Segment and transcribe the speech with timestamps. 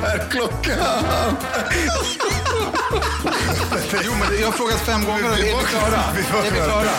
[0.00, 0.78] Vad är klockan?
[4.04, 6.02] Jo, men jag har frågat fem gånger och Vi klara.
[6.46, 6.90] Är vi klara?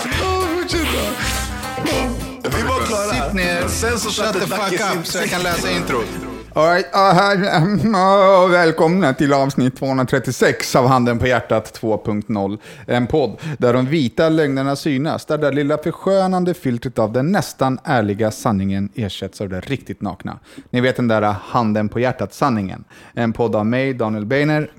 [2.57, 3.13] Vi var klara.
[3.13, 6.30] Sitt ner, Sen så shut the fuck up så jag kan läsa introt.
[6.53, 7.85] All right, uh,
[8.45, 12.59] uh, välkomna till avsnitt 236 av Handen på hjärtat 2.0.
[12.87, 17.79] En podd där de vita lögnerna synas, där det lilla förskönande filtret av den nästan
[17.83, 20.39] ärliga sanningen ersätts av det riktigt nakna.
[20.69, 22.83] Ni vet den där Handen på hjärtat-sanningen.
[23.13, 24.71] En podd av mig, Daniel Beiner.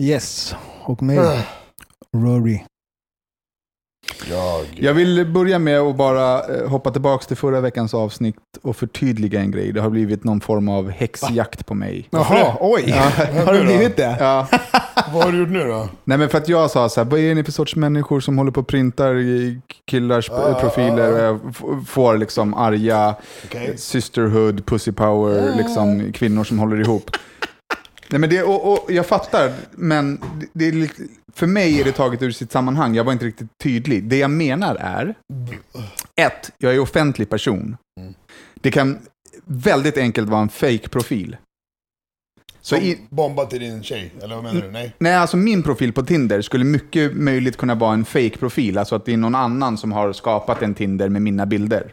[0.00, 1.46] Yes, och mig.
[2.16, 2.60] Rory.
[4.30, 4.66] Jag.
[4.76, 9.40] Jag vill börja med att bara eh, hoppa tillbaka till förra veckans avsnitt och förtydliga
[9.40, 9.72] en grej.
[9.72, 12.08] Det har blivit någon form av häxjakt på mig.
[12.10, 12.90] Jaha, oj.
[13.46, 14.16] Har det blivit det?
[14.20, 14.46] Ja.
[15.12, 15.88] Vad har du gjort nu då?
[16.04, 18.38] Nej men för att jag sa så här, vad är ni för sorts människor som
[18.38, 23.74] håller på och printar i killars Ah, profiler och jag f- får liksom arga Okej.
[23.78, 27.10] sisterhood, pussy power, liksom kvinnor som håller ihop.
[28.10, 30.20] Nej men det, och, och jag fattar, men
[30.52, 30.90] det, det
[31.34, 34.04] för mig är det taget ur sitt sammanhang, jag var inte riktigt tydlig.
[34.04, 35.14] Det jag menar är,
[36.16, 37.76] ett, jag är offentlig person.
[38.54, 38.98] Det kan
[39.44, 41.36] väldigt enkelt vara en fake-profil.
[42.62, 44.70] Så i, Bomba till din tjej, eller vad menar du?
[44.70, 44.94] Nej.
[44.98, 48.78] Nej, alltså min profil på Tinder skulle mycket möjligt kunna vara en fake-profil.
[48.78, 51.92] Alltså att det är någon annan som har skapat en Tinder med mina bilder.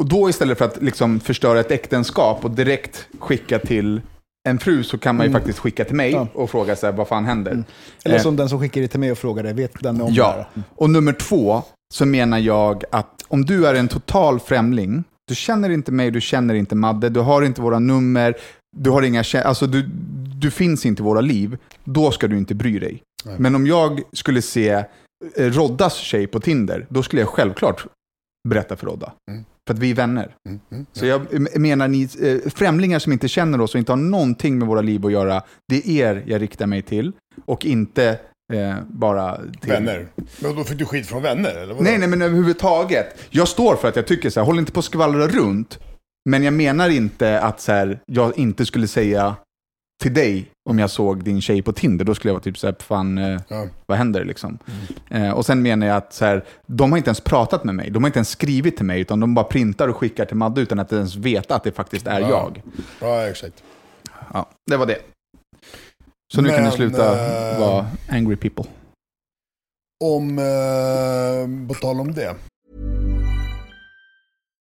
[0.00, 4.00] Och då istället för att liksom förstöra ett äktenskap och direkt skicka till
[4.48, 6.26] en fru så kan man ju faktiskt skicka till mig Ja.
[6.34, 7.64] och fråga sig vad fan händer.
[8.04, 10.32] Eller Eh, som den som skickade till mig och frågade, vet den om det Ja,
[10.54, 10.64] här?
[10.76, 11.62] och nummer två
[11.94, 16.20] så menar jag att om du är en total främling, du känner inte mig, du
[16.20, 18.34] känner inte Madde, du har inte våra nummer,
[18.76, 19.82] du har inga alltså du,
[20.40, 23.02] du finns inte i våra liv, då ska du inte bry dig.
[23.38, 24.84] Men om jag skulle se eh,
[25.36, 27.86] Roddas tjej på Tinder, då skulle jag självklart
[28.48, 29.12] berätta för Rodda.
[29.70, 30.34] För att vi är vänner.
[30.48, 30.86] Mm, mm.
[30.92, 31.26] Så jag
[31.60, 35.06] menar, ni eh, främlingar som inte känner oss och inte har någonting med våra liv
[35.06, 37.12] att göra, det är er jag riktar mig till
[37.44, 38.18] och inte
[38.52, 39.70] eh, bara till...
[39.72, 40.06] Vänner.
[40.40, 41.82] Men då fick du skit från vänner, eller vadå?
[41.82, 43.06] Nej, nej, men överhuvudtaget.
[43.30, 45.78] Jag står för att jag tycker så här, håll inte på att skvallra runt.
[46.30, 49.36] Men jag menar inte att så här, jag inte skulle säga
[50.00, 52.04] till dig om jag såg din tjej på Tinder.
[52.04, 53.66] Då skulle jag vara typ så här, fan, eh, Ja.
[53.86, 54.58] vad händer liksom?
[55.08, 57.90] Eh, och sen menar jag att så här, de har inte ens pratat med mig.
[57.90, 60.60] De har inte ens skrivit till mig, utan de bara printar och skickar till Madde
[60.60, 62.28] utan att ens veta att det faktiskt är Ja.
[62.28, 62.62] jag.
[63.00, 63.62] Ja, exakt.
[64.32, 64.98] Ja, det var det.
[66.34, 68.64] Så nu kan ni Men, sluta eh, vara angry people.
[70.04, 72.34] Om, eh, på tal om det.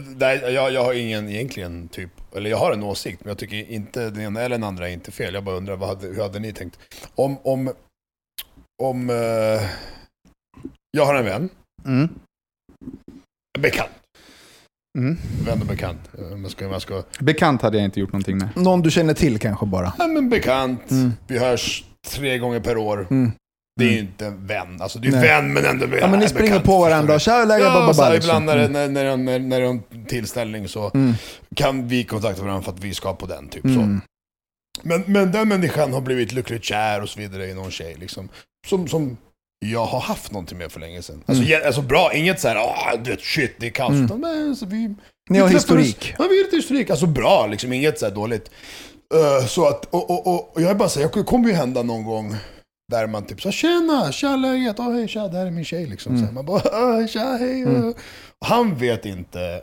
[0.00, 3.56] nej, jag, jag har ingen egentligen typ, eller jag har en åsikt, men jag tycker
[3.70, 5.34] inte den ena eller den andra är inte fel.
[5.34, 6.78] Jag bara undrar, vad hade, hur hade ni tänkt?
[7.14, 7.72] Om, om,
[8.82, 9.16] om eh,
[10.90, 11.48] jag har en vän,
[11.86, 12.08] Mm.
[13.58, 13.90] bekant,
[14.98, 15.16] Mm.
[15.46, 18.48] vän och bekant, eh, jag ska, jag ska Bekant hade jag inte gjort någonting med.
[18.56, 19.92] Någon du känner till kanske bara.
[19.98, 21.12] ja, men bekant, Mm.
[21.26, 23.06] vi hörs tre gånger per år.
[23.10, 23.32] Mm.
[23.78, 25.20] Det är ju inte en vän, alltså det är Nej.
[25.20, 28.14] vän men ändå Ja, men ni springer på varandra och tja, läget, Ja, så här,
[28.16, 28.92] ibland när, det- Mm.
[28.94, 31.14] när, när, när, när det är en tillställning så Mm.
[31.56, 33.76] kan vi kontakta varandra för att vi ska på den, typ Mm.
[33.76, 34.06] så.
[34.82, 38.28] Men, men den människan har blivit lyckligt kär och så vidare i någon tjej liksom.
[38.66, 39.16] Som, som
[39.66, 41.22] jag har haft någonting med för länge sedan.
[41.26, 43.92] Alltså, ja, alltså bra, inget såhär, ah, du vet, shit, det är kaos.
[43.94, 44.94] Utan, men, alltså, vi,
[45.30, 46.14] Ni har vi träffades- historik.
[46.18, 46.90] Ja, vi har lite historik.
[46.90, 48.50] Alltså bra, liksom inget såhär dåligt.
[49.14, 51.82] Eh, så att, och, och, och, och jag är bara såhär, det kommer ju hända
[51.82, 52.36] någon gång
[52.92, 55.86] där man typ så tjena, tja läget, oh, hej tja, det här är min tjej
[55.86, 56.18] liksom.
[56.18, 57.62] Så här, man bara, ah, tja, hej.
[57.62, 57.90] eh.
[58.46, 59.60] Han vet inte,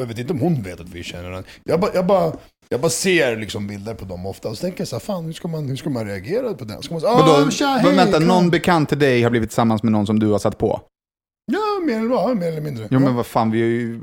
[0.00, 1.48] jag vet inte om hon vet att vi känner varandra.
[1.64, 2.32] Jag bara, jag bara,
[2.68, 5.24] jag bara ser liksom bilder på dem ofta och så tänker jag så här, fan
[5.24, 6.82] hur ska man, hur ska man reagera på det?
[6.82, 7.96] Ska man säga, ah, tja, hej.
[7.96, 10.58] vänta, kom." någon bekant till dig har blivit tillsammans med någon som du har satt
[10.58, 10.80] på?
[11.52, 12.82] Ja, mer ja, mer eller mindre.
[12.84, 12.98] Jo ja.
[12.98, 13.94] men vad fan, vi har ju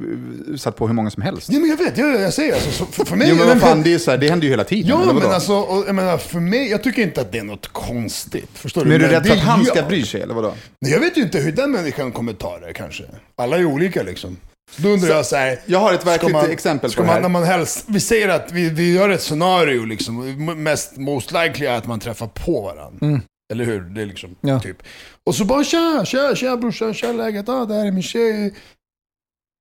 [0.52, 1.50] eh, satt på hur många som helst.
[1.52, 3.28] Ja, men jag vet, jag, jag säger alltså, så, för, för mig...
[3.30, 4.90] Jo men vad fan, det, är så här, det händer ju hela tiden.
[4.90, 7.68] Ja, men alltså, och, jag menar, för mig, jag tycker inte att det är något
[7.68, 8.50] konstigt.
[8.54, 8.88] Förstår du?
[8.90, 10.54] Men är du Men rädd för att han ska bry sig eller vadå?
[10.82, 13.04] Nej, Jag vet ju inte hur den människan kommer ta det kanske.
[13.38, 14.38] Alla är olika liksom.
[14.78, 17.22] Då undrar jag så här, Jag har ett verkligt man- exempel på det man, här.
[17.22, 21.66] när man helst, vi säger att vi, vi gör ett scenario liksom, mest most likely
[21.66, 23.22] är att man träffar på varandra.
[23.54, 23.80] Eller hur?
[23.82, 24.60] Det är liksom, Ja.
[24.60, 24.78] typ.
[25.28, 28.54] Och så bara tja, tja, tja brorsan, tja läget, ah, det här är min tjej.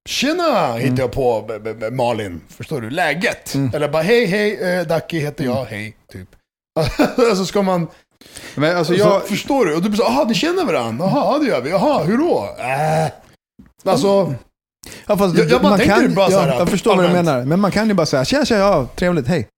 [0.09, 1.49] Tjena, hittar jag på
[1.93, 2.41] Malin.
[2.49, 2.91] Förstår du?
[2.91, 3.55] Läget.
[3.75, 6.29] Eller bara hej, hej, eh, Dacke heter jag, hej, typ.
[7.31, 7.87] alltså ska man,
[8.55, 9.75] Men alltså så, jag, förstår du?
[9.77, 11.05] Och du blir så, jaha, ni känner varandra?
[11.05, 11.71] Jaha, det gör vi.
[11.71, 12.57] Jaha, hur då?
[12.59, 13.13] Äh.
[13.93, 14.35] Alltså,
[15.07, 17.05] Ja, fast Jag- jag bara man tänker kan, bara så här, ja, Jag förstår vad
[17.05, 17.27] du allmänt.
[17.27, 17.45] menar.
[17.45, 19.49] Men man kan ju bara säga tja, tja, ja, trevligt, hej.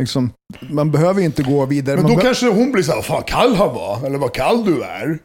[0.00, 0.30] Liksom,
[0.70, 1.96] man behöver ju inte gå vidare.
[1.96, 4.82] men då kanske hon blir så här, fan kall han var, eller vad kall du
[4.82, 5.18] är.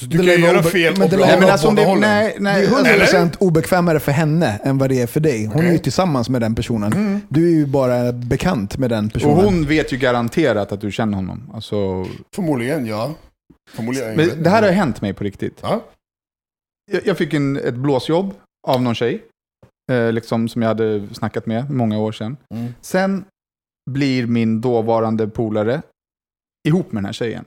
[0.00, 1.82] Du, du Det kan ju göra fel men och det bra nej men alltså båda
[1.82, 2.00] det, hållen.
[2.00, 2.96] nej, Det är nej.
[3.30, 5.44] 100% obekvämare för henne än vad det är för dig.
[5.46, 7.20] Hon är ju tillsammans med den personen.
[7.28, 9.44] Du är ju bara bekant med den Och personen.
[9.44, 11.50] hon vet ju garanterat att du känner honom.
[11.54, 13.14] Alltså, Förmodligen, ja.
[13.70, 14.16] Förmodligen.
[14.16, 15.58] men det här har hänt mig på riktigt.
[15.62, 15.84] Ja.
[16.92, 18.34] Jag, jag fick en, ett blåsjobb
[18.68, 19.22] av någon tjej.
[19.92, 22.36] Eh, liksom, som jag hade snackat med många år sedan.
[22.54, 22.74] Mm.
[22.80, 23.24] Sen
[23.90, 25.82] blir min dåvarande polare
[26.68, 27.44] ihop med den här tjejen.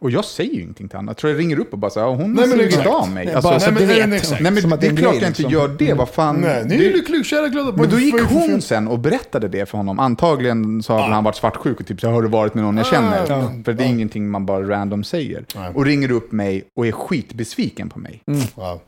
[0.00, 1.10] Och jag säger ju ingenting till henne.
[1.10, 3.24] Jag tror jag ringer upp och bara säger hon Nej, har men sugit av mig.
[3.26, 4.42] Nej, Alltså, bara nej, så men- nej, men exakt.
[4.42, 5.50] nej, men det är klart jag inte liksom.
[5.50, 5.92] gör det.
[5.94, 6.36] Vad fan.
[6.36, 7.72] Nej, ni är ju lyckliga, kära, glada.
[7.76, 9.98] men då gick hon sen och berättade det för honom.
[9.98, 11.12] Antagligen så har Ah.
[11.12, 13.26] han varit svartsjuk och typ så har du varit med någon jag Ah, känner.
[13.28, 13.52] ja.
[13.64, 13.92] För det är Ja.
[13.92, 15.44] ingenting man bara random säger.
[15.54, 15.70] Nej.
[15.74, 18.22] Och ringer upp mig och är skitbesviken på mig.
[18.56, 18.80] Ja.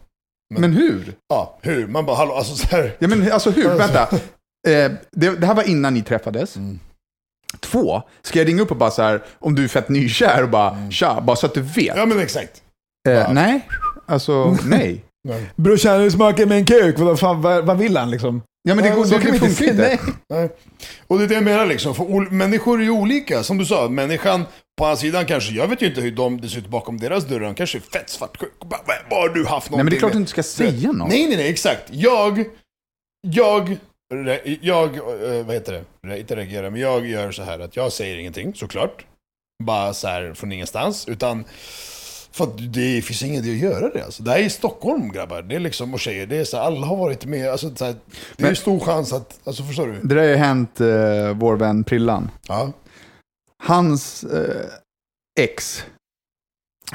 [0.59, 1.13] Men hur?
[1.29, 1.87] ja, hur?
[1.87, 2.97] Man bara, hallå, alltså så här.
[2.99, 3.69] Ja men alltså hur?
[3.79, 4.03] Vänta.
[4.69, 6.57] Eh, det, det här var innan ni träffades.
[6.57, 6.79] Mm.
[7.61, 10.49] Två, ska jag ringa upp och bara så här, om du är fett nykär och
[10.49, 11.97] bara tja, bara så att du vet.
[11.97, 12.63] Ja, men exakt.
[13.09, 13.33] Eh, ja.
[13.33, 13.69] Nej,
[14.07, 15.05] alltså nej.
[15.29, 15.51] Nej.
[15.57, 16.99] Brorsan, du smakar med en kuk.
[16.99, 18.43] Vad, fan, vad, vad vill han liksom?
[18.69, 19.99] Ja men det, Ja, går, så det, kan vi inte funkar inte.
[20.31, 20.49] Nej.
[21.07, 23.43] Och det är det jag menar liksom, för ol- människor är ju olika.
[23.43, 24.45] Som du sa, människan
[24.79, 27.25] på andra sidan kanske, jag vet ju inte hur de, det ser ut bakom deras
[27.25, 28.53] dörrar, de kanske är fett svartsjuk.
[28.61, 30.17] Bara, Vad vad har du haft någonting Nej men det är klart med?
[30.17, 31.09] du inte ska säga något.
[31.09, 31.83] Nej, nej, nej, exakt.
[31.91, 32.45] Jag,
[33.27, 33.77] jag,
[34.61, 36.19] jag, eh, vad heter det?
[36.19, 39.07] Inte reagerar, men jag gör så här att jag säger ingenting, såklart.
[39.65, 41.45] Bara så här från ingenstans, utan
[42.33, 44.05] för att det finns ingen idé att göra det.
[44.05, 44.23] Alltså.
[44.23, 46.87] Det här är Stockholm grabbar, det är liksom, och tjejer, det är så här, alla
[46.87, 47.49] har varit med.
[47.51, 47.95] Alltså, så här,
[48.37, 49.93] det är Men- stor chans att, alltså förstår du?
[50.03, 52.31] Det där har ju hänt eh, vår vän Prillan.
[52.49, 52.73] Ja.
[53.63, 54.67] Hans eh,
[55.41, 55.85] ex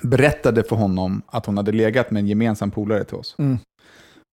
[0.02, 3.36] berättade för honom att hon hade legat med en gemensam polare till oss.
[3.40, 3.60] Mm.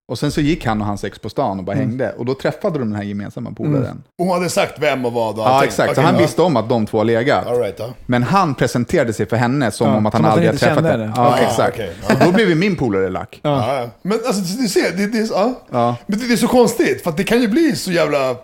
[0.09, 1.89] Och sen så gick han och hans ex på stan och bara Mm.
[1.89, 2.13] hängde.
[2.19, 4.03] Och då träffade de den här gemensamma polaren.
[4.19, 5.69] Och hon hade sagt vem och vad och Ja, allting.
[5.69, 5.89] exakt.
[5.89, 6.21] Så Okej, han ja.
[6.21, 7.47] visste om att de två har legat.
[7.47, 7.89] All right, ja.
[8.07, 11.13] Men han presenterade sig för henne som Ja, om att han aldrig hade träffat henne.
[11.17, 11.79] Ja, Ja, exakt.
[11.79, 12.15] ja.
[12.15, 13.41] Och då blev ju min polare lack.
[13.43, 13.77] Ja.
[13.81, 13.89] ja.
[14.03, 15.61] Men alltså, du ser, det, det, är, ja.
[15.71, 15.97] Ja.
[16.07, 18.37] Men det, det är så konstigt, för att det kan ju bli så jävla...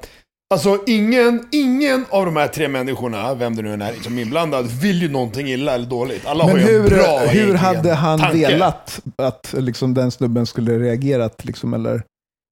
[0.54, 4.22] Alltså ingen, ingen av de här tre människorna, vem det nu än är, som är
[4.22, 6.26] inblandad, vill ju någonting illa eller dåligt.
[6.26, 8.36] Alla Men har ju en hur, bra hur hade han tanke.
[8.48, 11.44] velat att liksom, den snubben skulle reagerat?
[11.44, 12.02] Liksom, eller?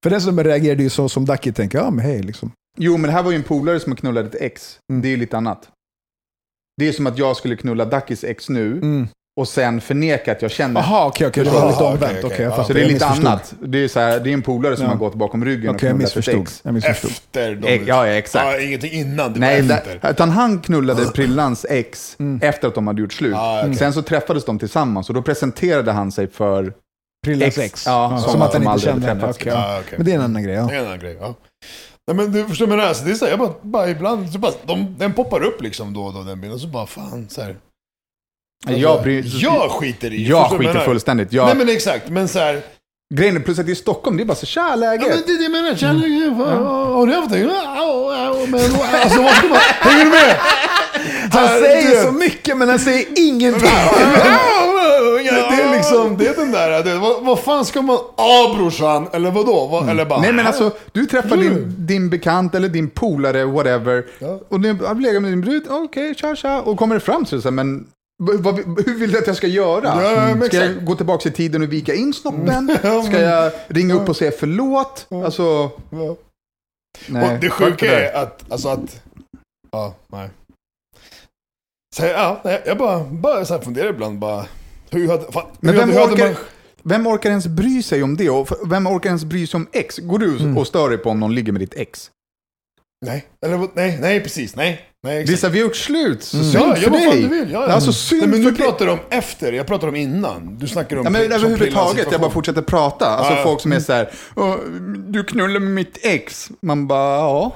[0.03, 2.51] För den snubben reagerade ju så som Ducky tänker, ja men hej liksom.
[2.77, 4.79] Jo, men det här var ju en polare som knullade ett ex.
[4.91, 5.01] Mm.
[5.01, 5.69] Det är ju lite annat.
[6.77, 9.07] Det är som att jag skulle knulla Duckys ex nu Mm.
[9.39, 10.81] Och sen förneka att jag känner.
[10.81, 12.17] Jaha, okej, okej, det var lite omvänt.
[12.23, 12.49] jag ja.
[12.49, 12.63] fattar.
[12.63, 13.53] Så det är Jag lite annat.
[13.61, 14.91] Det är, så här, det är en polare som Ja.
[14.91, 16.49] har gått bakom ryggen jag och knullat ett missförstod.
[16.63, 17.11] Jag missförstod.
[17.11, 17.75] Efter de...
[17.75, 18.45] Ja, ja, exakt.
[18.45, 20.11] Ja, ingenting innan, det Nej, var där, efter.
[20.11, 22.39] utan han knullade Prillans ex Mm.
[22.43, 23.35] efter att de hade gjort slut.
[23.35, 23.75] Ah, okej.
[23.75, 26.73] Sen så träffades de tillsammans och då presenterade han sig för...
[27.25, 27.85] Prillans Ex.
[27.85, 29.21] Ja, som som att han de inte aldrig kände henne.
[29.45, 29.51] ja.
[29.51, 29.93] Ja, okej.
[29.97, 30.55] Men det är en annan grej.
[30.55, 30.67] Ja.
[30.69, 31.35] Det är en annan grej, ja.
[32.07, 33.89] Nej men du förstår vad jag menar, alltså, det är så här, jag bara, bara
[33.89, 36.67] ibland, så bara, de, den poppar upp liksom då och då den bilden, och så
[36.67, 37.55] bara fan så här.
[38.65, 40.27] Alltså, jag, bryr, jag skiter i.
[40.27, 41.33] jag skiter fullständigt.
[41.33, 42.61] Jag, Nej men exakt, men så här,
[43.15, 45.07] Grejen är plus att det är Stockholm, det är bara så tja Ja, läget.
[45.09, 45.75] men det är det jag menar.
[45.75, 47.39] Kärlek, vad- har du haft det?
[47.39, 48.59] Ja, ja, ja, Men
[49.01, 49.57] alltså vad ska man...
[49.79, 50.35] Hänger du med?
[51.31, 53.69] Han säger så mycket men han säger ingenting.
[55.49, 57.97] Det är liksom, det är den där, det, vad, vad fan ska man...
[58.17, 59.67] Ja brorsan, eller vadå?
[59.67, 60.19] Vad, Eller bara...
[60.21, 61.53] Nej men alltså, du träffar Mm.
[61.53, 64.05] din, din bekant eller din polare, whatever.
[64.19, 64.39] Ja.
[64.49, 66.61] Och du har legat med din brud, okej, tja tja.
[66.61, 67.87] Och kommer det fram så så här, men
[68.85, 70.03] hur vill du att jag ska göra?
[70.03, 72.77] Ja, men ska jag gå tillbaka i tiden och vika in snoppen?
[72.83, 75.07] Ja, Ska jag ringa upp och säga förlåt?
[75.09, 76.15] Alltså, Ja.
[77.07, 77.33] nej.
[77.35, 79.01] och det sjuka är att, alltså att,
[79.71, 80.29] ja, nej.
[81.95, 84.45] Så, ja, jag bara, bara så här funderar ibland bara,
[84.89, 86.35] hur hade, fan, Men hur vem hade, orkar, man,
[86.83, 88.29] vem orkar ens bry sig om det?
[88.29, 89.97] Och vem orkar ens bry sig om ex?
[89.97, 90.57] Går du Mm.
[90.57, 92.11] och stör dig på om någon ligger med ditt ex?
[93.05, 94.81] Nej, eller nej, nej precis, nej.
[95.03, 95.33] nej exakt.
[95.33, 97.21] Vissa, vi har gjort slut, så synd Ja, för dig.
[97.21, 97.51] du vill.
[97.51, 97.73] Ja, ja.
[97.73, 100.57] Alltså synd Nej, men nu pratar du om efter, jag pratar om innan.
[100.59, 103.05] Du snackar om Ja, men överhuvudtaget, jag bara fortsätter prata.
[103.05, 104.55] Alltså Ja, folk som är så här, "Åh,
[105.07, 106.51] du knullar med mitt ex.
[106.61, 107.55] Man bara, ja.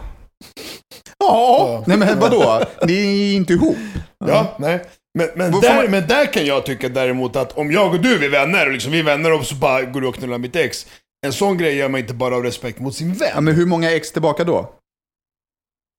[1.19, 1.83] Ja.
[1.87, 2.61] Nej men vadå?
[2.87, 2.93] Ni
[3.31, 3.77] är inte ihop.
[4.25, 4.83] Ja, nej.
[5.17, 8.29] Men, men, där, men där kan jag tycka däremot att om jag och du är
[8.29, 10.85] vänner, och liksom vi är vänner och så bara går du och knullar mitt ex.
[11.25, 13.29] En sån grej gör man inte bara av respekt mot sin vän.
[13.35, 14.69] Ja, men hur många ex tillbaka då?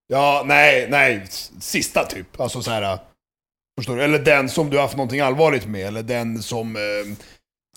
[0.07, 1.27] Ja, nej, nej.
[1.61, 2.41] Sista typ.
[2.41, 2.99] Alltså så här.
[3.79, 4.03] Förstår du?
[4.03, 5.87] Eller den som du har haft någonting allvarligt med.
[5.87, 6.77] Eller den som...
[6.77, 6.83] Eh,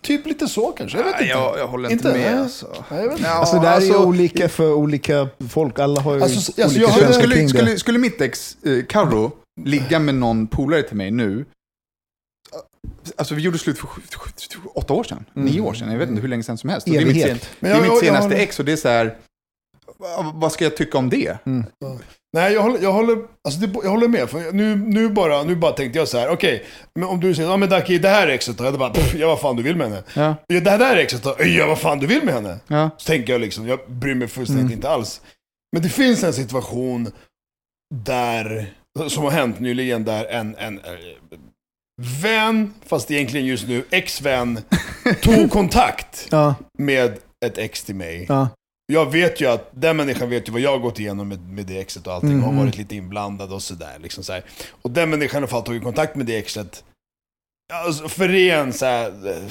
[0.01, 0.97] typ lite så kanske.
[0.97, 1.25] Jag vet inte.
[1.25, 2.85] jag, jag håller inte med, alltså.
[2.91, 3.29] Nej, jag vet inte.
[3.31, 5.79] Alltså det här är ju olika för olika folk.
[5.79, 7.79] Alla har ju Alltså, alltså, olika jag har- känslor skulle, kring skulle, det.
[7.79, 9.29] skulle mitt ex, eh,
[9.65, 11.45] ligga med någon polare till mig nu,
[13.15, 15.97] alltså vi gjorde slut för sju- sju- sju- åtta år sedan, nio år sedan, jag
[15.99, 16.87] vet inte hur länge sedan som helst.
[16.87, 18.75] Det är mitt, sen, det är jag- mitt jag- jag senaste ex och det är
[18.75, 19.17] så här,
[19.97, 21.37] vad- vad ska jag tycka om det?
[22.33, 23.17] Nej, jag håller, jag håller,
[23.47, 24.29] alltså det, jag håller med.
[24.29, 26.65] För nu, nu, bara, nu bara tänkte jag så här, okej,
[26.99, 28.63] men om du säger, ja men Daki, det här exet då?
[28.63, 30.03] Jag bara, ja vad fan du vill med henne.
[30.13, 30.35] Ja.
[30.47, 31.35] Ja, det här där exet då?
[31.39, 32.59] Ja vad fan du vill med henne.
[32.67, 32.89] Ja.
[32.97, 35.21] Så tänker jag liksom, jag bryr mig fullständigt inte alls.
[35.73, 37.11] Men det finns en situation
[37.95, 38.73] där,
[39.07, 40.83] som har hänt nyligen, där en, en eh,
[42.21, 44.59] vän, fast egentligen just nu ex-vän,
[45.21, 48.25] tog kontakt Ja, med ett ex till mig.
[48.29, 48.47] ja.
[48.93, 51.65] Jag vet ju att den människan vet ju vad jag har gått igenom med, med
[51.65, 52.31] det exet och allting.
[52.31, 52.65] Mm, Har mm.
[52.65, 53.99] varit lite inblandad och sådär.
[53.99, 54.43] Liksom så här.
[54.81, 56.83] Och den människan har tagit kontakt med det exet.
[57.73, 59.49] Alltså, för ren så här, eh,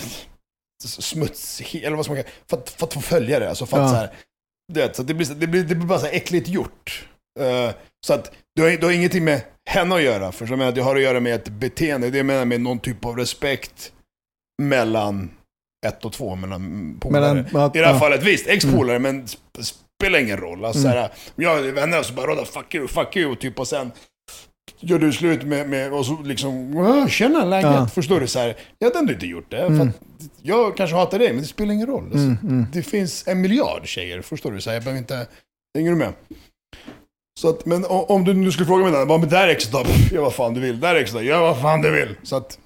[0.85, 3.49] smuts, eller vad ska man kalla för att, för att få följa det.
[3.49, 3.89] Alltså för att Ja.
[3.89, 4.15] så här,
[4.73, 7.09] du vet, så det, blir, det, blir, det blir bara så här äckligt gjort.
[7.41, 7.71] Eh,
[8.07, 10.33] så att du har, du har ingenting med henne att göra.
[10.33, 12.11] För jag menar, det har att göra med ett beteende.
[12.11, 13.93] Det menar jag med någon typ av respekt
[14.63, 15.31] mellan
[15.87, 17.39] ett och två, mellan polare.
[17.39, 17.99] I det här ja.
[17.99, 20.65] fallet visst, ex-polare, men sp- spelar ingen roll.
[20.65, 21.03] Alltså, Mm.
[21.05, 23.93] om jag är vänner så bara råda fuck you, fuck you, typ och sen
[24.81, 27.89] gör du slut med, med och så liksom, "Åh, tjena läget, Ja.
[27.95, 28.27] förstår du?
[28.27, 29.95] Så här, jag hade ändå inte gjort det, för att
[30.43, 32.03] jag kanske hatar dig, men det spelar ingen roll.
[32.05, 32.67] Alltså, Mm, mm.
[32.73, 34.61] Det finns en miljard tjejer, förstår du?
[34.61, 35.27] Så här, jag behöver inte,
[35.79, 36.13] hänger du med?
[37.41, 39.85] Så att, men om du nu skulle fråga mig där, vad med där exet då?
[40.13, 40.81] Gör vad fan du vill.
[40.81, 41.23] Där exet då?
[41.23, 42.15] Gör vad fan du vill.
[42.23, 42.59] Så att,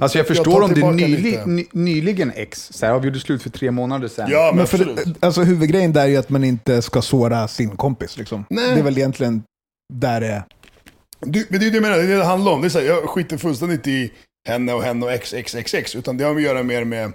[0.00, 3.50] Alltså jag förstår om det är nyli, nyligen ex, så här, vi gjorde slut för
[3.50, 4.28] tre månader sedan.
[4.30, 7.76] ja men, Men för, alltså, huvudgrejen där är ju att man inte ska såra sin
[7.76, 8.16] kompis.
[8.16, 8.44] Liksom.
[8.50, 8.74] Nej.
[8.74, 9.42] Det är väl egentligen
[9.94, 10.42] där det är.
[11.20, 12.60] Du, men det är det jag menar, det är det det handlar om.
[12.60, 14.12] Det är så här, jag skiter fullständigt i
[14.48, 17.12] henne och henne och XXXX, utan det har att göra mer med...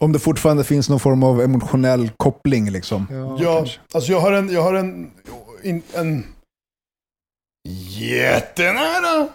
[0.00, 2.70] Om det fortfarande finns någon form av emotionell koppling.
[2.70, 3.06] Liksom.
[3.40, 5.10] Ja, alltså jag har en, jag har en,
[5.62, 6.26] en, en
[7.98, 9.28] jättenära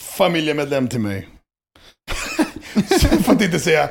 [0.00, 1.28] familjemedlem till mig.
[3.24, 3.88] För att inte säga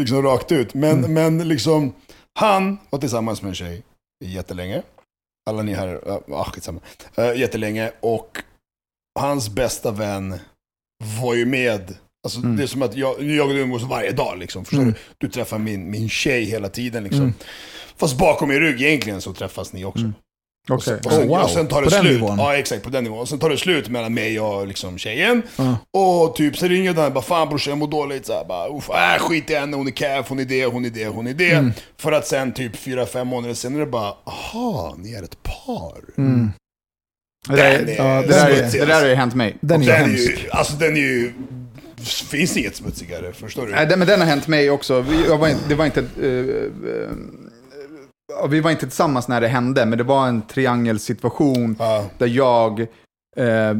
[0.00, 1.12] liksom rakt ut, men, Mm.
[1.12, 1.94] men liksom
[2.38, 3.82] han var tillsammans med en tjej
[4.24, 4.82] jättelänge.
[5.50, 6.80] Alla ni här, ja, ah, skitsamma.
[7.18, 8.38] Uh, jättelänge och
[9.20, 10.38] hans bästa vän
[11.20, 11.94] var ju med.
[12.24, 12.56] Alltså, Mm.
[12.56, 14.38] Det är som att jag, jag umgås varje dag.
[14.38, 14.94] Liksom, förstår Mm.
[14.94, 15.26] du?
[15.26, 17.02] du träffar min, min tjej hela tiden.
[17.04, 17.20] Liksom.
[17.22, 17.34] Mm.
[17.96, 20.12] Fast bakom min rygg egentligen så träffas ni också.
[20.68, 20.76] Mm.
[20.76, 21.06] Och sen, Okej.
[21.06, 21.44] och, sen, Oh, wow.
[21.44, 22.12] och sen tar det På den slut.
[22.20, 22.38] nivån?
[22.38, 22.82] Ja, exakt.
[22.82, 23.18] På den nivån.
[23.18, 25.42] Och sen tar det slut mellan mig och liksom tjejen.
[25.56, 25.78] Ja.
[25.90, 28.26] Och typ så ringer den bara fan brorsan jag mår dåligt.
[28.26, 30.84] Så här, bara, Uff, äh, skit i henne, hon är calf, hon är det, hon
[30.84, 31.50] är det, hon är det.
[31.52, 31.72] Mm.
[31.98, 35.98] För att sen typ fyra fem månader senare bara, aha, ni är ett par.
[36.18, 36.50] Mm.
[37.48, 39.56] Det, där, Den är ja, det, där, smutsig, det där har ju hänt mig.
[39.60, 41.32] Den är Den är ju, alltså den är ju,
[42.30, 43.72] finns inget smutsigare, förstår du?
[43.72, 45.00] Nej, den, men den har hänt mig också.
[45.38, 46.00] Var inte, det var inte...
[46.00, 47.10] eh, ja,
[48.48, 52.04] vi var inte tillsammans när det hände, men det var en triangelsituation Ja.
[52.18, 52.80] där jag
[53.36, 53.74] eh,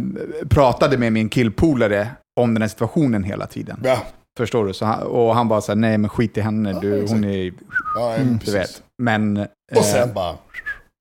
[0.51, 2.09] pratade med min killpolare
[2.41, 3.81] om den här situationen hela tiden.
[3.85, 3.99] Ja,
[4.39, 4.87] Förstår du?
[4.87, 7.13] Han, och han bara så här, nej men skit i henne, du, exakt.
[7.13, 7.53] hon är...
[7.95, 8.83] ja Mm, Du vet.
[9.03, 10.35] Men, Och eh, sen bara,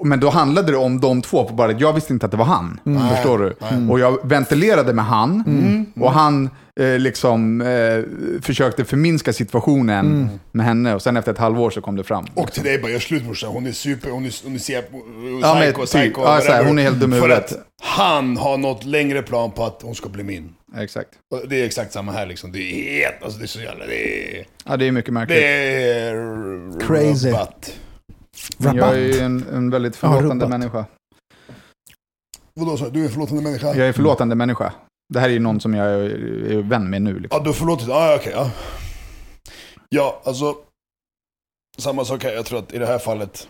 [0.03, 2.79] men då handlade det om de två, bara jag visste inte att det var han.
[2.83, 3.55] Nej, Förstår du?
[3.71, 3.89] nej.
[3.89, 5.85] Och jag ventilerade med han, Mm.
[6.05, 8.03] och han eh, liksom eh,
[8.41, 10.27] försökte förminska situationen Mm.
[10.51, 10.95] med henne.
[10.95, 12.25] Och sen efter ett halvår så kom det fram.
[12.33, 14.81] Och till dig bara, gör slut brorsan, hon är super, hon är, hon är psycho,
[15.41, 15.89] Ja, men psycho, typ.
[15.89, 16.67] psycho Ja, så här, whatever.
[16.67, 17.51] hon är helt dum i För huvudet.
[17.51, 20.53] att han har något längre plan på att hon ska bli min.
[20.77, 21.09] Exakt.
[21.35, 22.51] Och det är exakt samma här liksom.
[22.51, 24.45] Det är helt, alltså det är så jävla, det är...
[24.65, 25.37] Ja, det är mycket märkligt.
[25.37, 26.79] Det är...
[26.87, 27.29] Crazy.
[27.31, 27.73] Rabatt.
[28.57, 30.59] Men jag är ju en, en väldigt Ja, förlåtande rubbat.
[30.59, 30.85] människa.
[32.53, 32.89] Vadå så?
[32.89, 33.67] Du är en förlåtande människa?
[33.67, 34.73] Jag är en förlåtande människa.
[35.13, 35.99] Det här är ju någon som jag är,
[36.51, 37.19] är vän med nu.
[37.19, 37.37] Liksom.
[37.37, 37.89] Ja, du har förlåtit.
[37.89, 38.51] Ah, okej, ja.
[39.89, 40.55] Ja, alltså.
[41.77, 42.31] Samma sak här.
[42.31, 43.47] Jag tror att i det här fallet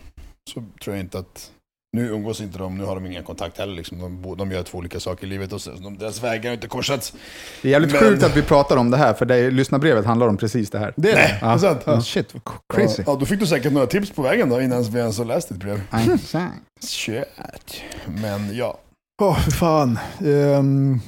[0.54, 1.50] så tror jag inte att...
[1.96, 3.74] Nu umgås inte de, nu har de ingen kontakt heller.
[3.74, 3.98] Liksom.
[4.22, 6.68] De, de gör två olika saker i livet och så, de, deras vägar har inte
[6.68, 7.14] korsats.
[7.62, 10.28] Det är jävligt Men- sjukt att vi pratar om det här, för det, lyssnarbrevet handlar
[10.28, 10.94] om precis det här.
[10.96, 11.46] Det är det?
[11.46, 11.80] Är sant.
[11.84, 12.42] Ja, shit, vad
[12.74, 13.02] crazy.
[13.06, 15.48] Ja, då fick du säkert några tips på vägen då innan vi ens har läst
[15.48, 15.80] ditt brev.
[16.14, 16.54] Exakt.
[16.80, 17.82] Shit.
[18.06, 18.78] Men ja.
[19.22, 19.98] Åh, för fan.
[20.24, 21.00] Um,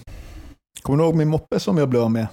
[0.93, 2.27] kommer du ihåg min moppe som jag blev av med?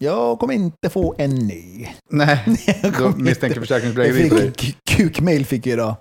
[0.00, 1.86] Jag kommer inte få en ny.
[2.10, 2.44] Nej,
[2.98, 4.52] då misstänker försäkringsbedrägeri på dig.
[4.90, 5.96] kukmail fick jag idag.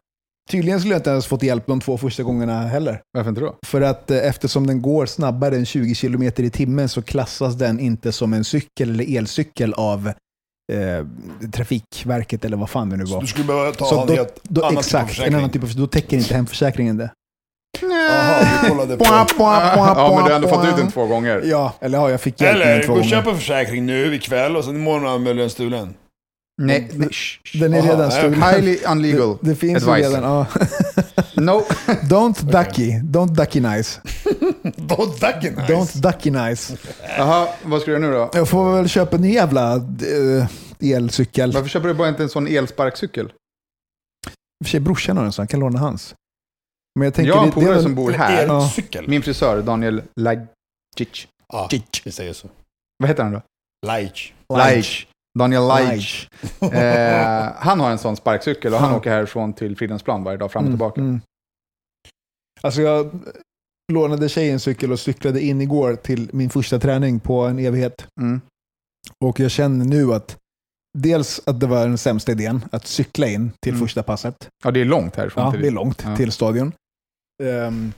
[0.52, 3.02] Tydligen skulle jag inte ens fått hjälp de två första gångerna heller.
[3.14, 3.56] Varför inte då?
[3.66, 7.80] För att eh, eftersom den går snabbare än 20 km i timmen så klassas den
[7.80, 10.08] inte som en cykel eller elcykel av
[10.74, 11.06] eh,
[11.52, 13.22] Trafikverket eller vad fan det nu Så var.
[13.22, 15.50] du skulle behöva ta Så en då, då, exakt, typ av en annan försäkring.
[15.50, 17.12] typ av, då täcker inte hemförsäkringen det.
[17.82, 19.06] Jaha, du kollade på...
[19.06, 19.26] Ja,
[20.16, 21.42] men du har ändå fått ut den två gånger.
[21.46, 23.10] Ja, eller ja, jag fick hjälp med den Eller, två gå och gånger.
[23.24, 25.94] köpa försäkring nu ikväll och sen imorgon anmäler den stulen.
[26.62, 27.10] Nej, nej.
[27.12, 27.60] shh.
[27.60, 28.44] Den är redan nej, stulen.
[28.44, 30.08] Highly unlegal Det, det finns ju advice.
[30.08, 30.24] redan.
[30.24, 30.46] Ja.
[31.36, 31.64] No.
[32.10, 32.92] Don't ducky.
[32.92, 34.02] Don't ducky nice.
[34.64, 35.74] Don't ducky nice.
[35.74, 36.78] Don't ducky nice.
[37.18, 38.30] Jaha, vad ska du göra nu då?
[38.34, 41.52] Jag får väl köpa en ny jävla eh, elcykel.
[41.52, 43.26] Varför köper du bara inte en sån elsparkcykel?
[43.26, 43.30] I
[44.64, 46.16] och för sig brorsan har en sån, jag kan låna hans.
[47.00, 47.30] Men jag tänker...
[47.32, 48.62] Jag har en polare som bor här.
[48.62, 49.08] elcykel.
[49.08, 51.28] Min frisör, Daniel Lajic.
[51.48, 51.70] Ja,
[52.04, 52.48] vi säger så.
[53.00, 53.42] Vad heter han då?
[53.94, 54.20] Like.
[54.54, 55.08] Lajic.
[55.40, 56.28] Daniel Lajic.
[56.62, 60.64] Eh, han har en sån sparkcykel och han åker härifrån till Fridhemsplan varje dag fram
[60.64, 61.02] och Mm, tillbaka.
[61.02, 61.22] mm.
[62.62, 63.20] Alltså jag
[63.94, 68.06] lånade tjejens cykel och cyklade in igår till min första träning på en evighet.
[68.22, 68.42] Mm.
[69.26, 70.38] Och jag känner nu att
[70.98, 73.88] dels att det var den sämsta idén att cykla in till Mm.
[73.88, 74.48] första passet.
[74.64, 75.44] Ja, det är långt härifrån.
[75.44, 76.16] Ja, till det är långt Ja.
[76.16, 76.72] till stadion.
[77.44, 77.92] Ehm,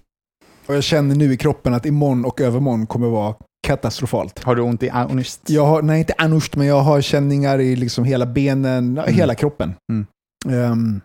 [0.65, 3.35] och jag känner nu i kroppen att imorgon och övermorgon kommer vara
[3.67, 4.43] katastrofalt.
[4.43, 5.49] Har du ont i anust?
[5.49, 9.13] Jag har, nej inte anust, men jag har känningar i liksom hela benen, Mm.
[9.13, 9.73] hela kroppen.
[9.91, 10.05] Mm.
[10.49, 11.01] Ehm,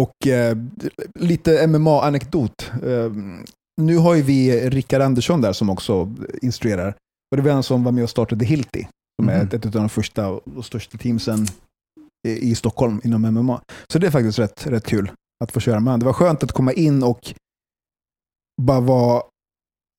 [0.00, 0.56] och eh,
[1.20, 2.70] lite MMA-anekdot.
[2.86, 3.44] Ehm,
[3.82, 6.88] nu har ju vi Rickard Andersson där som också instruerar.
[7.30, 8.88] Och det var han som var med och startade Hilti,
[9.22, 9.48] som är Mhm.
[9.52, 11.46] ett, av de första och största teamsen
[12.28, 13.60] i Stockholm inom MMA.
[13.92, 15.10] Så det är faktiskt rätt, rätt kul
[15.44, 16.00] att få köra med honom.
[16.00, 17.34] Det var skönt att komma in och
[18.62, 19.16] bara vara,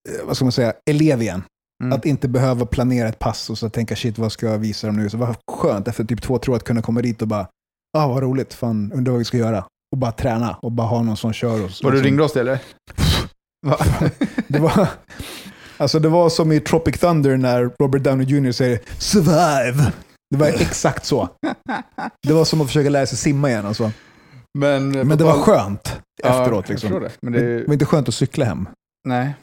[0.10, 1.44] eh, vad ska man säga, elev igen.
[1.84, 1.94] Mm.
[1.94, 4.96] Att inte behöva planera ett pass och så tänka shit vad ska jag visa dem
[4.96, 5.10] nu.
[5.10, 7.48] Så det var skönt efter typ två tror att kunna komma dit och bara,
[7.98, 9.66] ah vad roligt, fan undrar vad vi ska göra.
[9.92, 11.84] Och bara träna och bara ha någon som kör oss.
[11.84, 12.60] Var du ringrostig eller?
[14.48, 14.88] Det var,
[15.78, 18.52] alltså det var som i Tropic Thunder när Robert Downey Jr.
[18.52, 19.92] säger survive.
[20.30, 21.30] Det var exakt så.
[22.28, 23.66] Det var som att försöka lära sig simma igen.
[23.66, 23.92] Alltså.
[24.56, 26.70] Men, Men det var skönt efteråt.
[26.70, 26.92] Liksom.
[27.02, 27.12] det.
[27.22, 28.70] Men Det det, var inte skönt att cykla hem.
[29.08, 29.36] nej.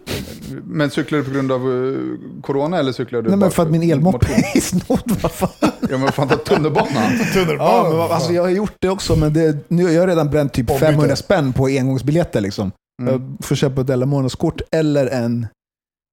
[0.64, 3.70] Men cyklar du på grund av eh, corona eller cyklar du Nej, men för att
[3.70, 5.20] min elmoppe är snodd.
[5.22, 5.48] Vad fan?
[5.90, 7.12] Ja, men fan ta tunnelbanan.
[7.58, 10.52] Ja, men alltså, jag har gjort det också, men det, nu, jag har redan bränt
[10.52, 10.86] typ Ombyte.
[10.86, 12.40] 500 spänn på engångsbiljetter.
[12.40, 12.72] Liksom.
[13.02, 13.12] Mm.
[13.12, 15.46] Jag får köpa ett Della månadskort eller en...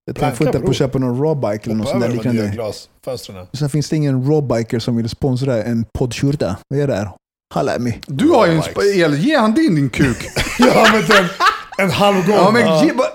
[0.05, 0.69] Jag funderar på bror.
[0.69, 2.73] att köpa någon rawbike eller något sånt där liknande.
[3.53, 6.57] Sen finns det ingen rawbiker som vill sponsra en poddskjorta.
[6.69, 7.09] Vad är det
[7.53, 7.99] Halloumi.
[8.07, 8.75] Du har ju en Bikes.
[8.75, 9.15] sp- el.
[9.15, 10.27] Ge han din din kuk.
[10.59, 11.25] Ja, men en,
[11.77, 12.35] en halv gång.
[12.35, 13.07] Ja, men ge, bara-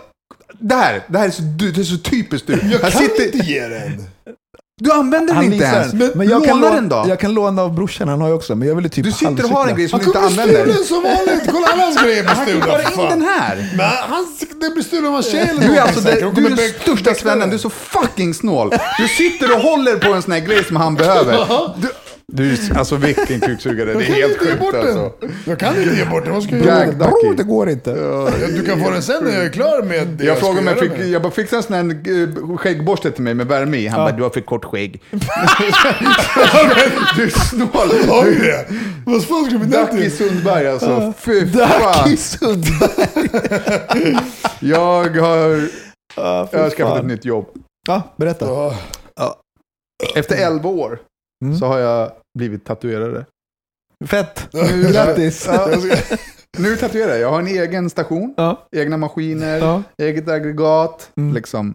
[0.61, 2.53] det här, det här är så, det är så typiskt du.
[2.53, 4.05] Jag Här kan sitter, inte ge den.
[4.81, 5.93] Du använder den inte ens.
[5.93, 6.11] den.
[6.15, 7.05] Men jag kan, Låna den då.
[7.09, 8.55] jag kan låna av brorsan, han har ju också.
[8.55, 10.43] Men jag ville typ Du sitter och har en grej som Han du inte kommer
[10.43, 10.73] använder.
[10.73, 11.49] stulen som vanligt.
[11.53, 12.67] Kolla alla hans grejer blir Han kan stulna.
[12.67, 13.75] bara för in den här.
[13.77, 14.27] Men han,
[14.61, 16.59] det blir stulen av en tjej eller Du är alltså det, du är kommer den
[16.83, 17.49] största svennen, den.
[17.49, 18.71] du är så fucking snål.
[18.99, 21.39] Du sitter och håller på en sån här grej som han behöver.
[21.83, 21.89] Du,
[22.33, 25.13] du är alltså vilken kuksugare, det är helt sjukt alltså.
[25.47, 26.35] Jag kan inte ge bort den.
[26.35, 26.93] Vad ska jag göra?
[26.93, 27.93] Bror, det går inte.
[28.49, 30.79] Du kan få den sen när jag är klar med det Jag frågade om jag
[30.79, 33.87] fick, med jag bara fick en sån här eh, skäggborste till mig med värme i.
[33.87, 35.03] Han bara, du har för kort skägg.
[37.17, 37.69] du är snål.
[38.09, 38.67] Har vi det?
[39.07, 40.17] Vad fan ska vi med Ducky till?
[40.17, 41.13] Sundberg alltså.
[41.19, 42.17] Fy Ducky fan.
[42.17, 44.17] Sundberg.
[44.71, 45.69] Jag har,
[46.17, 47.47] jag har skaffat ett nytt jobb.
[47.89, 48.47] Ja, berätta.
[48.47, 48.75] Ja.
[50.15, 50.99] Efter 11 år
[51.45, 51.59] Mm.
[51.59, 53.25] så har jag blivit tatuerare.
[54.07, 54.49] Fett.
[54.53, 55.47] Nu- Grattis.
[55.53, 55.69] Ja,
[56.59, 57.21] nu tatuerar jag.
[57.21, 58.67] Jag har en egen station, Ja.
[58.77, 59.83] egna maskiner, Ja.
[60.03, 61.11] eget aggregat.
[61.17, 61.35] Mm.
[61.35, 61.75] Liksom.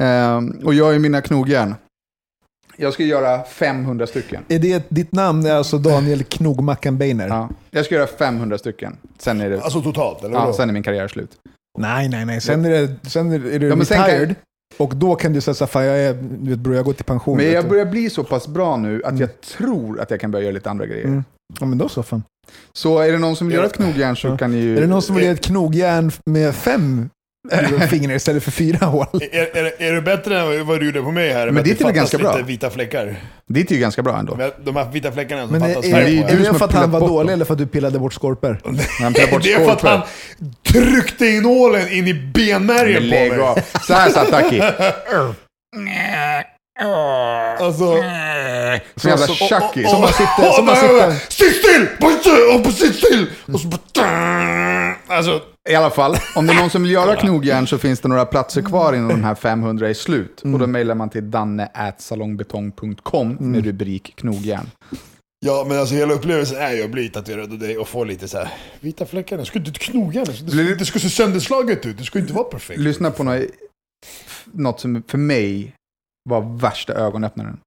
[0.00, 1.74] Ehm, och jag är mina knogjärn.
[2.76, 4.42] Jag ska göra 500 stycken.
[4.48, 7.28] Är det ditt namn är alltså Daniel Knogmackan Beiner?
[7.28, 7.48] Ja.
[7.70, 8.96] Jag ska göra 50000 stycken.
[9.18, 11.30] Sen är, det, Alltså totalt, eller ja, sen är min karriär slut.
[11.78, 12.40] Nej, nej, nej.
[12.40, 14.34] Sen är, det, sen är du Ja, men sen kan- retired.
[14.76, 17.04] Och då kan du säga så här, jag är, du vet bror, jag går till
[17.04, 17.36] pension.
[17.36, 20.44] Men jag börjar bli så pass bra nu att jag tror att jag kan börja
[20.44, 21.04] göra lite andra grejer.
[21.04, 21.24] Mm.
[21.60, 22.22] Ja, men då så fan.
[22.72, 24.36] Så är det någon som vill göra ett knogjärn så Ja.
[24.36, 24.76] kan ni ju...
[24.76, 27.10] Är det någon som vill ge ett knogjärn med fem
[27.90, 29.06] fingrar istället för fyra hål.
[29.32, 31.50] Är, är, är det bättre än vad du gjorde på mig här?
[31.50, 32.36] Men det att är väl fattas ganska bra.
[32.36, 33.16] vita fläckar.
[33.48, 34.34] Det är ju ganska bra ändå.
[34.34, 36.58] Men de här vita fläckarna som Men är, fattas är, färg det är, är det
[36.58, 37.34] för att han var dålig dem.
[37.34, 38.60] eller för att du pillade bort skorpor?
[39.00, 40.00] Han pillar bort Det är för att han
[40.66, 43.64] tryckte in nålen in i benmärgen på mig.
[43.86, 44.62] Så här satt Aki.
[47.60, 47.96] Alltså...
[48.96, 49.36] Som jävla och-
[49.90, 51.88] Som man sitter- som man sitter- Sitt still!
[52.72, 53.26] Sitt- still!
[53.54, 54.94] Och så bara...
[55.08, 55.40] Alltså...
[55.70, 58.24] I alla fall, om det är någon som vill göra knogjärn så finns det några
[58.24, 60.42] platser kvar innan de här 500 är slut.
[60.44, 64.70] Och då mejlar man till danne.salongbetong.com med rubrik knogjärn.
[65.46, 68.28] Ja, men alltså hela upplevelsen är ju att bli tatuerad av dig och få lite
[68.28, 68.48] så här
[68.80, 69.38] vita fläckar.
[69.38, 70.24] Det ska inte knoga.
[70.24, 71.98] Det det ska se sönderslaget ut.
[71.98, 72.80] Det ska inte vara perfekt.
[72.80, 73.42] Lyssna på något,
[74.52, 75.74] något som för mig
[76.30, 77.58] var värsta ögonöppnaren.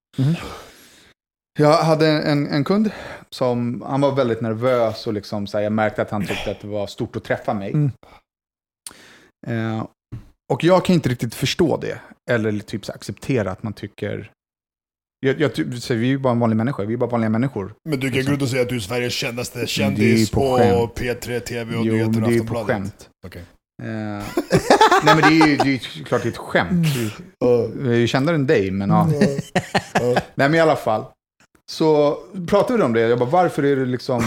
[1.57, 2.91] Jag hade en, en kund
[3.29, 6.61] som, han var väldigt nervös och liksom så här, jag märkte att han tyckte att
[6.61, 7.71] det var stort att träffa mig.
[7.71, 7.91] Mm.
[9.47, 9.85] Eh,
[10.53, 11.99] och jag kan inte riktigt förstå det.
[12.31, 14.31] Eller typ så acceptera att man tycker...
[15.19, 17.73] Jag, jag, så vi är ju bara en vanlig människa, vi är bara vanliga människor.
[17.89, 20.57] Men du kan gå ut och säga att du är Sveriges kändaste kändis på på
[20.57, 20.91] skämt.
[20.95, 22.67] P3, TV och Jo, nyheter men och det är ju på Aftonbladet.
[22.67, 23.09] skämt.
[23.25, 23.43] Okej.
[23.83, 24.23] Eh,
[25.03, 26.87] nej men det är ju det är ju klart det är ett skämt.
[27.39, 29.07] Jag är ju kändare än dig, men ja.
[30.01, 31.05] Nej men i alla fall.
[31.71, 32.15] Så
[32.47, 34.21] pratade vi om det, jag bara varför är det liksom,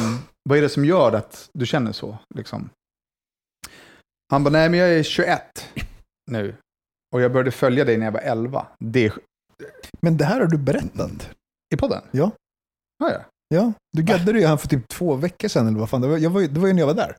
[0.48, 2.18] vad är det som gör att du känner så?
[2.34, 2.70] Liksom.
[4.32, 5.42] Han bara, nej men jag är 21
[6.30, 6.54] nu.
[7.14, 8.66] Och jag började följa dig när jag var 11.
[8.78, 9.12] Det
[10.00, 11.30] Men det här har du berättat.
[11.74, 12.02] i podden?
[12.10, 12.30] Ja.
[12.98, 13.20] Ja, ja.
[13.54, 16.00] Ja, du gaddade ju han för typ två veckor sedan eller vad fan.
[16.00, 17.16] Det var, jag var, det var ju när jag var där.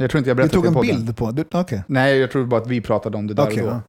[0.00, 1.04] Jag tror inte jag Du berättade tog det i en podden.
[1.04, 1.30] bild på...
[1.30, 1.82] du- Okej.
[1.86, 3.64] Nej, jag tror bara att vi pratade om det där och då.
[3.64, 3.80] ja.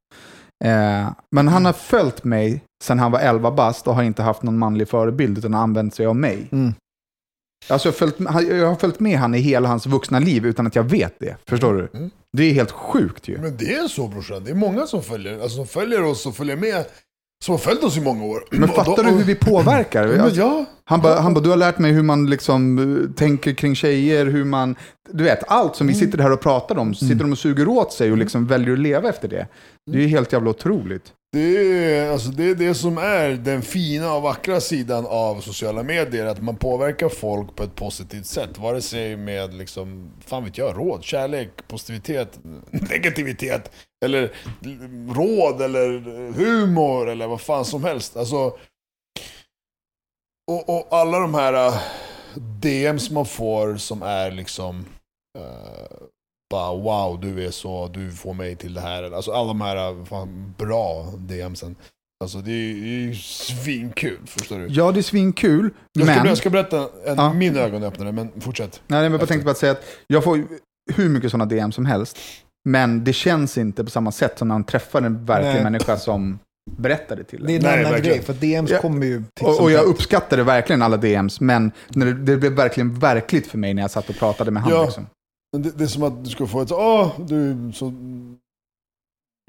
[0.64, 4.42] Eh, men han har följt mig sedan han var 11 bast och har inte haft
[4.42, 6.48] någon manlig förebild utan har använt sig av mig.
[6.52, 6.74] Mm.
[7.68, 10.66] Alltså jag, har följt, jag har följt med han i hela hans vuxna liv utan
[10.66, 11.36] att jag vet det.
[11.46, 11.98] Förstår du?
[11.98, 12.10] Mm.
[12.32, 13.38] Det är helt sjukt ju.
[13.38, 14.44] Men det är så brorsan.
[14.44, 16.84] Det är många som följer, alltså, som följer oss och följer med.
[17.44, 18.44] Som har följt oss i många år.
[18.50, 20.06] Men fattar då- du hur vi påverkar?
[20.06, 20.64] Men Alltså, ja.
[20.84, 24.26] han bara, han bara, du har lärt mig hur man liksom eh, tänker kring tjejer,
[24.26, 24.74] hur man...
[25.12, 26.06] Du vet, allt som vi Mm.
[26.06, 28.78] sitter här och pratar om, sitter de och suger åt sig och liksom väljer att
[28.78, 29.46] leva efter det.
[29.90, 31.12] Det är ju helt jävla otroligt.
[31.32, 35.82] Det är, alltså det är det som är den fina och vackra sidan av sociala
[35.82, 36.26] medier.
[36.26, 38.58] Att man påverkar folk på ett positivt sätt.
[38.58, 42.38] Vare sig med, liksom, fan vet jag, råd, kärlek, positivitet,
[42.70, 43.70] negativitet.
[44.04, 44.32] Eller
[45.14, 46.00] råd, eller
[46.32, 48.16] humor, eller vad fan som helst.
[48.16, 48.36] Alltså,
[50.50, 51.78] och, och alla de här uh,
[52.60, 54.84] DMs man får som är liksom...
[55.38, 56.06] Uh,
[56.50, 59.02] bara wow, du är så, du får mig till det här.
[59.12, 61.76] Alltså alla de här uh, fan, bra DMsen.
[62.24, 64.66] Alltså det är ju svinkul, förstår du?
[64.66, 66.26] Ja, det är svinkul, Jag ska, men...
[66.26, 67.32] jag ska berätta en, Ja.
[67.32, 68.82] min ögonöppnare, men fortsätt.
[68.86, 70.44] Nej, men jag bara tänkte bara säga att jag får
[70.94, 72.18] hur mycket sådana DM som helst.
[72.64, 75.62] Men det känns inte på samma sätt som när man träffar en verklig Nej.
[75.62, 76.38] människa som
[76.78, 77.64] berättar det till Det är en.
[77.64, 78.16] en Nej, annan verkligen.
[78.16, 78.78] grej, för DMs Ja.
[78.80, 82.98] kommer ju Och, och jag uppskattade verkligen alla DMs, men när det, det blev verkligen
[82.98, 84.78] verkligt för mig när jag satt och pratade med honom.
[84.78, 84.84] Ja.
[84.84, 85.06] Liksom.
[85.58, 87.92] Det, det är som att du ska få ett åh, du är så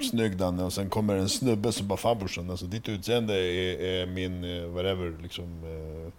[0.09, 3.81] snygg Danne, och sen kommer en snubbe som bara fan brorsan, alltså ditt utseende är,
[3.81, 5.43] är min, eh, whatever, liksom.
[5.43, 6.13] eh,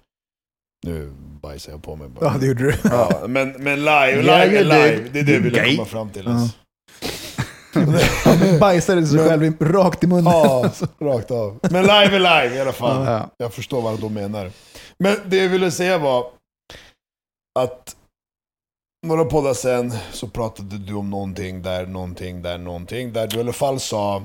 [0.87, 2.25] Nu bajsar jag på mig bara.
[2.33, 2.75] Ja, det gjorde du.
[2.85, 5.09] Ja, men, men live, live är live.
[5.13, 6.29] Det är det vi vill komma fram till.
[6.29, 6.57] Alltså.
[8.25, 10.33] Han bajsade sig själv rakt i munnen.
[10.33, 11.59] Ja, rakt av.
[11.63, 13.07] Men live är live i alla fall.
[13.07, 13.31] Ja.
[13.37, 14.51] Jag förstår vad de menar.
[14.99, 16.27] Men det jag ville säga var
[17.59, 17.97] att
[19.07, 23.41] några poddar sen så pratade du om någonting där, någonting där, någonting där du i
[23.41, 24.23] alla fall sa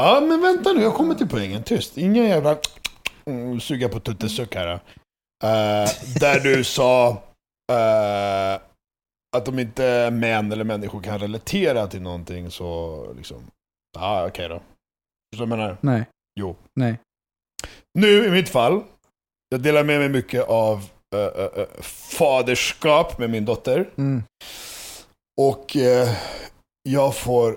[0.00, 1.62] Ja men vänta nu, jag kommer till poängen.
[1.62, 1.98] Tyst.
[1.98, 2.58] Ingen jävla
[3.26, 4.74] mm, suga på tuttesuck här.
[4.74, 4.80] Uh,
[6.20, 7.08] där du sa
[7.72, 8.60] eh,
[9.36, 13.50] att om inte män eller människor kan relatera till någonting så liksom,
[13.98, 14.62] ja ah, okej då.
[15.34, 15.76] Förstår du vad jag menar?
[15.80, 16.04] Nej.
[16.40, 16.56] Jo.
[16.74, 16.98] Nej.
[17.98, 18.82] Nu i mitt fall,
[19.48, 21.66] jag delar med mig mycket av eh, eh,
[22.18, 23.90] faderskap med min dotter.
[23.96, 24.22] Mm.
[25.40, 26.08] Och eh,
[26.82, 27.56] jag får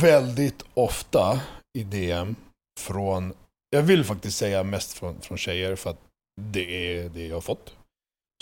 [0.00, 1.40] väldigt ofta
[1.78, 2.36] i DM
[2.80, 3.34] från,
[3.70, 6.00] jag vill faktiskt säga mest från, från tjejer för att
[6.40, 7.77] det är det jag har fått.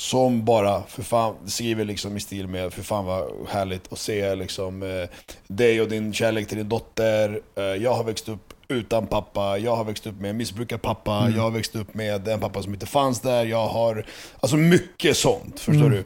[0.01, 4.35] Som bara, för fan, skriver liksom i stil med, för fan vad härligt att se
[4.35, 5.09] liksom eh,
[5.49, 7.41] dig och din kärlek till din dotter.
[7.57, 11.43] Eh, jag har växt upp utan pappa, jag har växt upp med en missbrukarpappa, jag
[11.43, 14.07] har växt upp med en pappa som inte fanns där, jag har,
[14.41, 16.05] alltså mycket sånt, förstår du?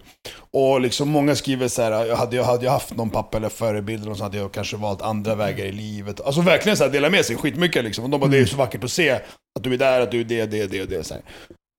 [0.50, 3.48] Och liksom många skriver så här, jag hade jag hade jag haft någon pappa eller
[3.48, 6.20] förebild så hade jag kanske valt andra vägar i livet.
[6.20, 8.04] Alltså verkligen så här, dela med sig skitmycket liksom.
[8.04, 10.20] Och de bara, det är så vackert att se att du är där, att du
[10.20, 11.04] är det, det, det och det.
[11.04, 11.22] Så här.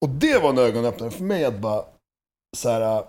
[0.06, 1.84] Och det var en ögonöppnare för mig att bara,
[2.58, 3.04] så här,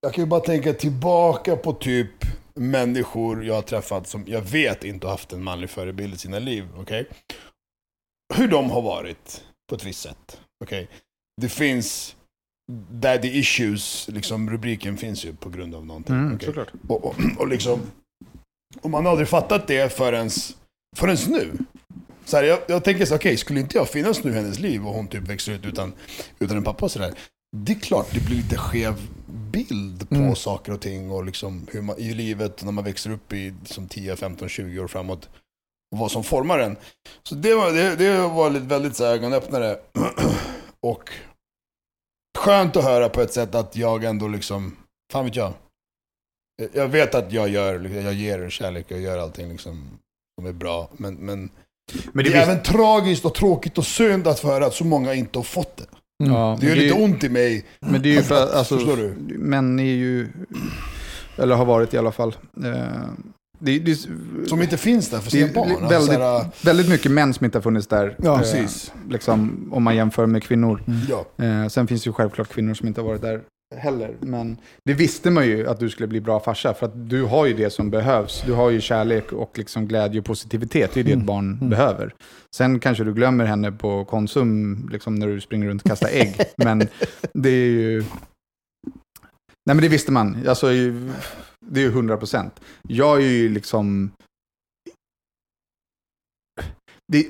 [0.00, 2.10] jag kan ju bara tänka tillbaka på typ
[2.54, 6.38] människor jag har träffat som jag vet inte har haft en manlig förebild i sina
[6.38, 6.68] liv.
[6.76, 7.08] okej?
[8.34, 10.40] Hur de har varit på ett visst sätt.
[10.64, 10.88] okej?
[11.40, 12.16] Det finns
[12.90, 16.14] daddy issues, liksom rubriken finns ju på grund av någonting.
[16.14, 16.68] Mm, såklart.
[16.88, 17.80] Och, och, och liksom,
[18.82, 20.30] och man har aldrig fattat det förrän,
[20.96, 21.52] förrän nu.
[22.24, 24.86] Så här, jag, jag tänker så okej, skulle inte jag finnas nu i hennes liv
[24.86, 25.92] och hon typ växer ut utan,
[26.38, 27.14] utan en pappa och sådär.
[27.56, 30.36] Det är klart det blir lite skev bild på Mm.
[30.36, 33.88] saker och ting och liksom hur man, i livet när man växer upp i liksom
[33.88, 35.28] 10, 15, 20 år framåt.
[35.92, 36.76] Och vad som formar en.
[37.22, 39.78] Så det var, det, det var lite, väldigt så ögonöppnare.
[40.80, 41.10] och
[42.38, 44.76] skönt att höra på ett sätt att jag ändå liksom,
[45.12, 45.52] fan vet jag.
[46.72, 49.98] Jag vet att jag gör, jag ger kärlek, jag gör allting liksom
[50.38, 50.90] som är bra.
[50.96, 51.50] Men, men,
[52.12, 54.74] Men det, det, är visst, även tragiskt och tråkigt och synd att få höra att
[54.74, 55.86] så många inte har fått det.
[56.26, 57.64] Ja, Det gör men lite ju- ont i mig.
[57.80, 59.38] Men det är ju för att, alltså, Förstår du?
[59.38, 60.28] män är ju,
[61.36, 62.34] eller har varit i alla fall.
[62.64, 62.72] Eh,
[63.62, 63.96] det, det,
[64.48, 65.70] Som inte finns där för det sina barn.
[65.70, 68.16] Alltså, väldigt, här, väldigt mycket män som inte har funnits där.
[68.22, 68.92] Ja, eh, precis.
[69.08, 70.82] Liksom, om man jämför med kvinnor.
[71.08, 71.44] ja.
[71.44, 73.40] Eh, sen finns det ju självklart kvinnor som inte har varit där
[73.76, 74.16] heller.
[74.20, 76.74] Men det visste man ju att du skulle bli bra farsa.
[76.74, 78.42] För att du har ju det som behövs.
[78.46, 80.90] Du har ju kärlek och liksom glädje och positivitet.
[80.94, 82.14] Det är det ett barn behöver.
[82.56, 86.36] Sen kanske du glömmer henne på Konsum liksom när du springer runt och kastar ägg.
[86.56, 86.88] men
[87.34, 88.04] det är ju...
[89.66, 90.48] Nej men det visste man.
[90.48, 90.66] Alltså,
[91.66, 92.60] det är ju 100 procent.
[92.88, 94.10] Jag är ju liksom...
[97.12, 97.26] Det...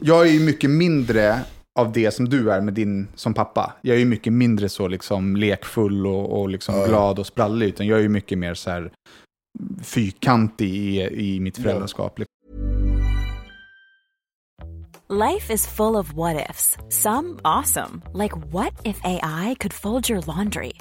[0.00, 1.40] Jag är ju mycket mindre
[1.78, 3.72] av det som du är med din som pappa.
[3.82, 6.86] Jag är ju mycket mindre så liksom lekfull och, och liksom Ja.
[6.86, 8.92] glad och sprallig, utan jag är ju mycket mer så här
[9.82, 11.62] fyrkantig i, i mitt Ja.
[11.64, 12.18] föräldraskap.
[15.08, 16.76] Life is full of what ifs.
[16.88, 20.72] Some awesome, like what if AI could fold your laundry?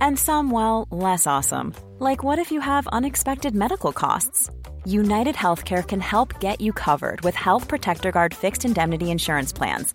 [0.00, 4.50] And some, well, less awesome, like what if you have unexpected medical costs?
[4.86, 9.94] United Healthcare can help get you covered with Health Protector Guard fixed indemnity insurance plans.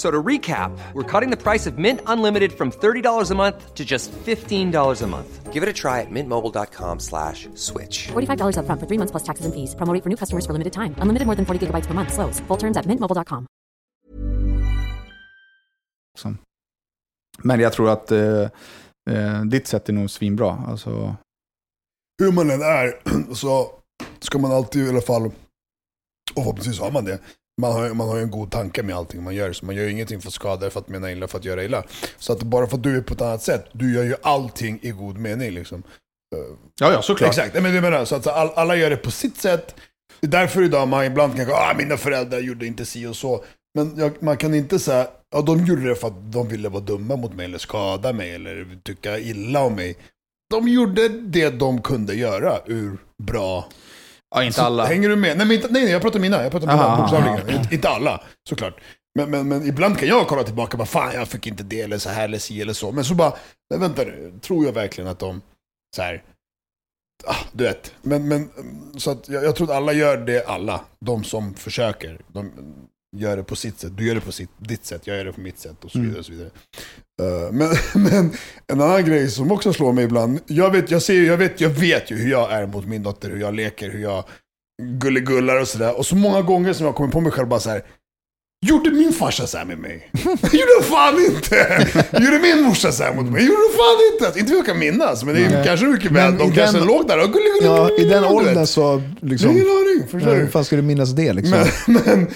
[0.00, 3.74] F- So to recap, we're cutting the price of Mint Unlimited from $30 a month
[3.74, 5.52] to just $15 a month.
[5.52, 8.08] Give it a try at mintmobile.com slash switch.
[8.12, 9.74] $45 upfront for three months plus taxes and fees.
[9.74, 10.94] Promo rate for new customers for limited time.
[11.02, 12.12] Unlimited more than 40 gigabytes per month.
[12.12, 12.40] Slows.
[12.48, 13.46] Full terms at mintmobile.com.
[16.14, 16.38] Liksom.
[17.42, 18.48] Men jag tror att eh,
[19.10, 20.64] eh, ditt sätt är nog svinbra.
[20.68, 21.16] Alltså,
[22.22, 22.94] Hur man än är
[23.34, 23.70] så
[24.20, 25.32] ska man alltid i alla fall, och
[26.34, 27.18] förhoppningsvis har man det,
[27.60, 29.52] man har, man har ju en god tanke med allting man gör.
[29.52, 31.64] Så man gör ju ingenting för att skada, för att mena illa, för att göra
[31.64, 31.82] illa.
[32.18, 34.78] Så att bara för att du är på ett annat sätt, du gör ju allting
[34.82, 35.82] i god mening liksom.
[36.80, 37.30] Ja, ja, såklart.
[37.30, 38.04] Exakt, men det menar.
[38.04, 39.74] Så att all, alla gör det på sitt sätt.
[40.20, 43.16] Det är därför idag man ibland kan gå ah, mina föräldrar gjorde inte si och
[43.16, 43.44] så.
[43.74, 46.82] Men jag, man kan inte säga, ja de gjorde det för att de ville vara
[46.82, 49.96] dumma mot mig eller skada mig eller tycka illa om mig.
[50.50, 53.68] De gjorde det de kunde göra ur bra...
[54.34, 54.86] Ja, inte alla.
[54.86, 55.36] Hänger du med?
[55.36, 56.42] Nej, men inte, nej, nej jag pratar mina.
[56.42, 57.38] Jag pratar mina Aha, bokstavligen.
[57.48, 57.58] aha.
[57.62, 58.80] Inte, inte alla, såklart.
[59.14, 61.80] Men, men, men ibland kan jag kolla tillbaka och bara fan jag fick inte det
[61.80, 62.92] eller så här eller si eller så.
[62.92, 63.32] Men så bara,
[63.70, 65.42] nej, vänta nu, tror jag verkligen att de
[65.96, 66.22] så här,
[67.24, 67.94] ah, du vet.
[68.02, 68.50] Men, men
[68.98, 70.80] så att jag, jag tror att alla gör det, alla.
[71.00, 72.20] De som försöker.
[72.28, 72.52] De
[73.16, 73.96] gör det på sitt sätt.
[73.96, 75.98] Du gör det på sitt, ditt sätt, jag gör det på mitt sätt och så
[75.98, 76.18] vidare.
[76.18, 76.50] Och så vidare.
[77.20, 77.68] Eh, men,
[78.04, 78.30] men
[78.72, 80.40] en annan grej som också slår mig ibland.
[80.46, 83.30] Jag vet, jag, ser, jag, vet, jag vet ju hur jag är mot min dotter,
[83.30, 84.24] hur jag leker, hur jag
[84.82, 85.98] gulligullar och sådär.
[85.98, 87.82] Och så många gånger som jag kommer på mig själv bara så här.
[88.66, 90.10] Gjorde min farsa så här med mig?
[90.52, 91.88] Gjorde fan inte!
[92.24, 93.46] Gjorde min morsa så här mot mig?
[93.46, 94.38] Gjorde fan inte!
[94.38, 95.64] Inte vad jag kan minnas, men det är Nej.
[95.66, 96.38] kanske mycket väl.
[96.38, 99.50] De kanske den- låg där och gullig, Ja, i den åldern så liksom...
[99.50, 101.64] ingen aning, förstår Hur fan ska du minnas det liksom?
[101.86, 102.26] Men, men,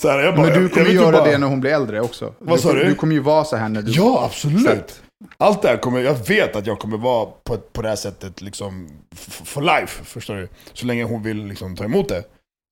[0.00, 1.60] så här, jag bara, Men du jag- kommer jag vet göra bara- det när hon
[1.60, 2.34] blir äldre också.
[2.38, 2.88] Vad sa kommer- du?
[2.88, 3.92] Du kommer ju vara så här när du...
[3.92, 5.00] Ja, absolut.
[5.38, 8.40] Allt det här kommer, jag vet att jag kommer vara på, på det här sättet
[8.40, 8.88] liksom
[9.44, 10.48] for life, förstår du?
[10.72, 12.24] Så länge hon vill liksom ta emot det.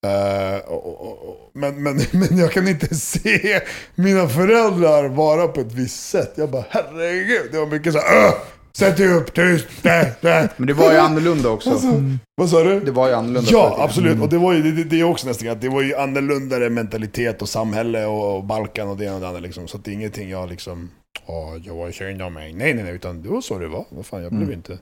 [0.06, 3.61] Eh, och, och, och, men, men, men jag kan inte se
[3.94, 6.33] mina föräldrar vara på ett visst sätt.
[6.37, 8.35] Jag bara herregud, det var mycket såhär Åh!
[8.72, 10.48] Sätt dig upp, tyst, där, där.
[10.56, 11.70] Men det var ju annorlunda också.
[11.70, 12.02] Alltså,
[12.35, 12.80] Vad sa du?
[12.80, 14.20] Det var ju annorlunda Ja, absolut.
[14.20, 17.42] Och det var ju det, det, är också nästan att det var ju annorlundare mentalitet
[17.42, 19.68] och samhälle och, Balkan och det ena och det andra liksom.
[19.68, 20.90] Så att det är ingenting jag liksom,
[21.26, 22.52] ja, jag var synd om mig.
[22.52, 23.85] Nej, nej, nej, utan det var så det var.
[23.90, 24.54] Vad fan, jag blev Mm.
[24.54, 24.78] inte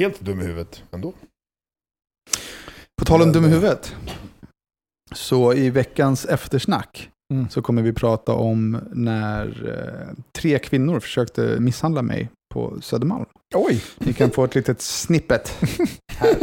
[0.00, 1.12] helt dum i huvudet ändå.
[2.98, 3.94] På tal om dum i huvudet.
[5.12, 7.48] Så i veckans eftersnack Mm.
[7.48, 13.24] så kommer vi prata om när eh, tre kvinnor försökte misshandla mig på Södermalm.
[13.54, 13.82] Oj!
[13.98, 15.54] Ni kan få ett litet snippet
[16.18, 16.34] här.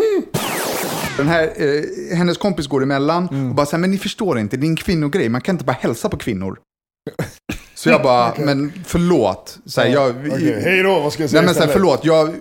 [1.17, 3.49] Den här, eh, hennes kompis går emellan Mm.
[3.49, 5.77] och bara säger men ni förstår inte, det är en kvinnogrej, man kan inte bara
[5.79, 6.57] hälsa på kvinnor.
[7.75, 9.59] Så jag bara, men förlåt.
[9.65, 12.05] Så här, jag, Okej, hej då, vad ska jag säga Nej men så här, förlåt,
[12.05, 12.35] jag,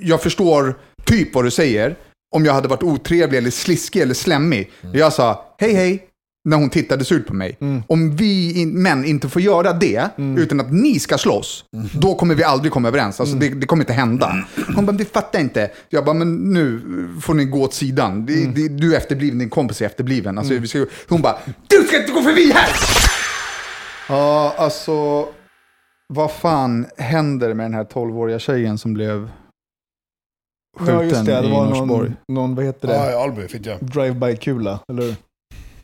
[0.00, 1.96] jag förstår typ vad du säger.
[2.34, 4.70] Om jag hade varit otrevlig eller sliskig eller slemmig.
[4.82, 4.98] Mm.
[4.98, 6.06] Jag sa hej hej
[6.44, 7.58] när hon tittade surt på mig.
[7.86, 11.88] Om vi in, män inte får göra det utan att ni ska slåss, Mm.
[11.92, 13.20] då kommer vi aldrig komma överens.
[13.20, 14.44] Alltså, det, det kommer inte hända.
[14.76, 15.70] Hon bara, det fattar jag inte.
[15.88, 16.80] Jag bara, men nu
[17.22, 18.26] får ni gå åt sidan.
[18.26, 20.38] Det, det, du är efterbliven, din kompis är efterbliven.
[20.38, 21.36] Alltså, vi ska, hon bara,
[21.68, 22.68] du ska inte gå förbi här!
[24.08, 25.26] Ja, alltså,
[26.08, 29.30] vad fan händer med den här 12-åriga tjejen som blev
[30.78, 31.40] skjuten Ja, just det.
[31.40, 32.08] Det i var Norsborg?
[32.28, 32.94] någon, någon, vad heter det?
[32.94, 33.78] Ja, i Alby, fick jag.
[33.80, 35.14] Drive-by-kula, eller hur?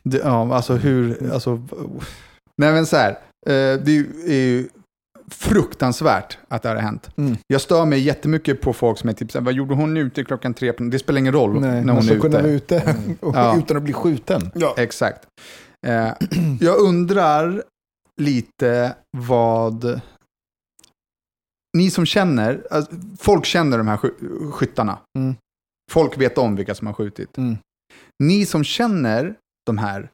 [0.09, 1.61] Det, ja, alltså hur, alltså,
[2.57, 4.69] nej men så här, eh, det är ju, är ju
[5.31, 7.09] fruktansvärt att det här har hänt.
[7.17, 7.37] Mm.
[7.47, 10.73] Jag stör mig jättemycket på folk som är typ vad gjorde hon ute klockan tre?
[10.73, 12.75] på- Det spelar ingen roll Nej, när man hon är kunna vara ute.
[12.75, 12.95] ute
[13.25, 13.57] och, Ja.
[13.57, 14.51] utan att bli skjuten.
[14.55, 14.73] Ja.
[14.77, 15.27] Exakt.
[15.87, 16.09] Eh,
[16.61, 17.63] jag undrar
[18.21, 20.01] lite vad
[21.77, 24.97] ni som känner, alltså, folk känner de här sky- skyttarna.
[25.19, 25.35] Mm.
[25.91, 27.37] Folk vet om vilka som har skjutit.
[27.37, 27.57] Mm.
[28.23, 29.35] Ni som känner
[29.69, 30.09] de här,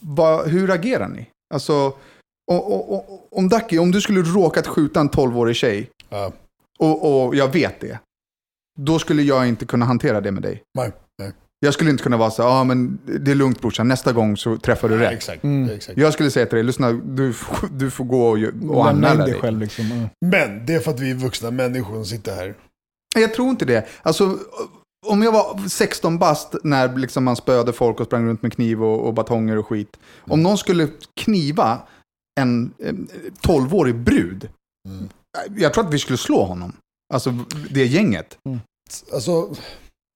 [0.00, 1.26] vad, hur agerar ni?
[1.54, 1.72] Alltså,
[2.50, 6.32] och, och, och, om Ducky, om du skulle råkat skjuta en 12-årig tjej Ja.
[6.78, 7.98] och, och jag vet det,
[8.80, 10.62] då skulle jag inte kunna hantera det med dig.
[10.78, 11.32] Nej, nej.
[11.60, 14.36] Jag skulle inte kunna vara så ja ah, men det är lugnt brorsan, nästa gång
[14.36, 15.12] så träffar du Nej, rätt.
[15.12, 15.44] exakt.
[15.44, 15.70] Mm.
[15.70, 15.98] exakt.
[15.98, 18.38] Jag skulle säga till dig, lyssna, du, får- du får gå och,
[18.76, 20.08] och anmäla dig själv liksom.
[20.26, 22.54] Men det är för att vi är vuxna människor som sitter här.
[23.14, 23.86] Jag tror inte det.
[24.02, 24.38] Alltså,
[25.06, 28.84] om jag var 16 bast när liksom man spöade folk och sprang runt med kniv
[28.84, 29.98] och, och batonger och skit.
[30.20, 30.88] Om någon skulle
[31.20, 31.82] kniva
[32.40, 33.08] en, en
[33.40, 34.48] 12-årig brud.
[34.88, 35.08] Mm.
[35.56, 36.72] Jag tror att vi skulle slå honom.
[37.14, 37.38] Alltså
[37.70, 38.38] det gänget.
[39.12, 39.54] Alltså,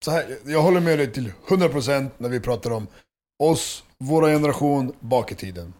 [0.05, 2.87] så här, jag håller med dig till 100% när vi pratar om
[3.42, 5.75] oss, vår generation, bak i tiden.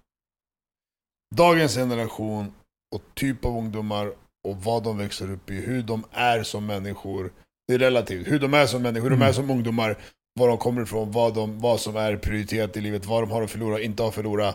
[1.35, 2.55] Dagens generation
[2.95, 4.13] och typ av ungdomar
[4.49, 7.33] och vad de växer upp i, hur de är som människor.
[7.69, 8.29] Det är relativt.
[8.29, 9.99] Hur de är som människor, hur de är som ungdomar,
[10.41, 13.43] var de kommer ifrån, vad, de, vad som är prioriterat i livet, vad de har
[13.43, 14.55] att förlora, inte har att förlora.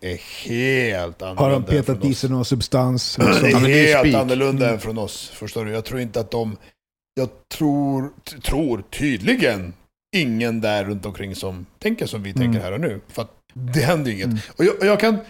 [0.00, 0.16] Är
[0.48, 3.16] helt annorlunda Har de petat i sig någon substans?
[3.42, 5.72] Det är helt annorlunda än från oss, förstår du?
[5.72, 6.56] Jag tror inte att de...
[7.14, 8.10] Jag tror,
[8.42, 9.72] tror tydligen
[10.16, 13.00] ingen där runt omkring som tänker som vi tänker här och nu.
[13.08, 14.26] För att det händer ju inget.
[14.26, 14.38] Mm.
[14.56, 15.14] Och jag, och jag kan...
[15.14, 15.20] Äh,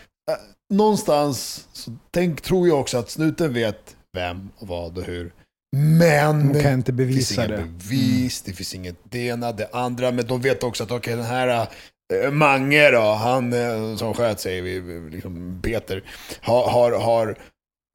[0.74, 5.32] någonstans så tänk, tror jag också att snuten vet vem och vad och hur.
[5.76, 6.52] Men...
[6.52, 7.62] De kan inte Det finns bevisa inget det.
[7.62, 7.78] Mm.
[7.78, 10.12] bevis, det finns inget det ena, det andra.
[10.12, 14.40] Men de vet också att okej, den här äh, Mange då, han äh, som sköt
[14.40, 14.80] sig,
[15.10, 16.04] liksom Peter,
[16.40, 17.36] har, har, har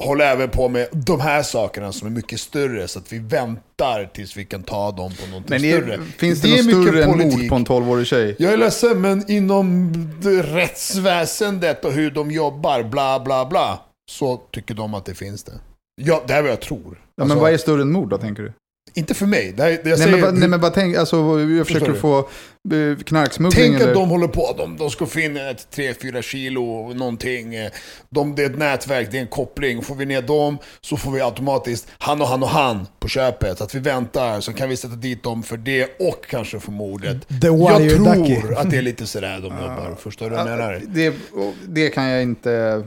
[0.04, 2.88] håller även på med de här sakerna som är mycket större.
[2.88, 6.00] Så att vi väntar tills vi kan ta dem på någonting Men större.
[6.18, 8.36] finns det, Det är något större än mord på en 12-årig tjej?
[8.40, 13.80] Jag är ledsen, men inom det rättsväsendet och hur de jobbar, bla bla bla,
[14.12, 15.60] så tycker de att det finns det.
[16.02, 17.07] Ja, det är vad jag tror.
[17.18, 18.54] Ja, men Alltså, vad är större än mord då, tänker du?
[18.94, 19.54] Inte för mig.
[19.58, 21.92] Det här, det jag Nej säger, men, bara- nej, men bara tänk, alltså, jag försöker
[21.92, 21.96] du?
[21.96, 23.88] få eh, knarksmuggling Tänk eller...
[23.88, 27.54] att de håller på, de, de ska få in ett 3-4 kilo någonting.
[28.10, 29.82] De, det är ett nätverk, det är en koppling.
[29.82, 33.62] Får vi ner dem så får vi automatiskt han och han och han på köpet.
[33.62, 37.18] Att vi väntar, så kan vi sätta dit dem för det och kanske för mordet.
[37.28, 37.42] Jag
[37.90, 38.38] tror Ducky.
[38.58, 39.96] att det är lite sådär de jobbar.
[40.00, 40.82] Förstår du vad jag menar?
[40.88, 41.14] det,
[41.68, 42.84] det kan jag inte...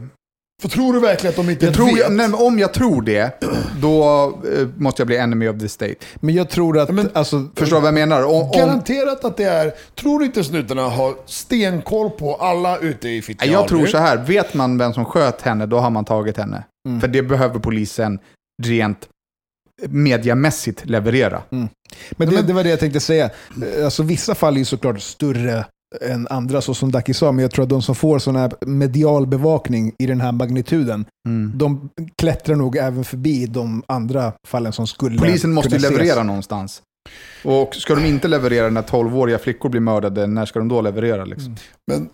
[0.60, 2.12] För tror du verkligen att de inte Jag tror, vet?
[2.12, 3.42] nej, om jag tror det,
[3.80, 4.24] då
[4.58, 5.94] eh, måste jag bli enemy of the state.
[6.16, 8.22] Men jag tror att, men- alltså, Förstår du vad jag menar?
[8.22, 9.72] Om, Garanterat att det är...
[10.00, 14.16] Tror du inte snutarna har stenkoll på alla ute i Fittja jag tror så här,
[14.16, 16.64] vet man vem som sköt henne, då har man tagit henne.
[16.88, 17.00] Mm.
[17.00, 18.18] För det behöver polisen
[18.62, 19.08] rent
[19.88, 21.42] mediamässigt leverera.
[22.10, 23.30] Men det, det var det jag tänkte säga.
[23.84, 25.64] Alltså, vissa fall är ju såklart större
[26.00, 28.52] än andra, så som Ducky sa, men jag tror att de som får sån här
[28.66, 31.52] medial bevakning i den här magnituden, Mm.
[31.54, 35.98] de klättrar nog även förbi de andra fallen som skulle Polisen måste ju kunna ses.
[36.00, 36.82] leverera någonstans.
[37.44, 41.24] Och ska de inte leverera när 12-åriga flickor blir mördade, när ska de då leverera?
[41.24, 41.56] Liksom?
[41.90, 42.08] Men,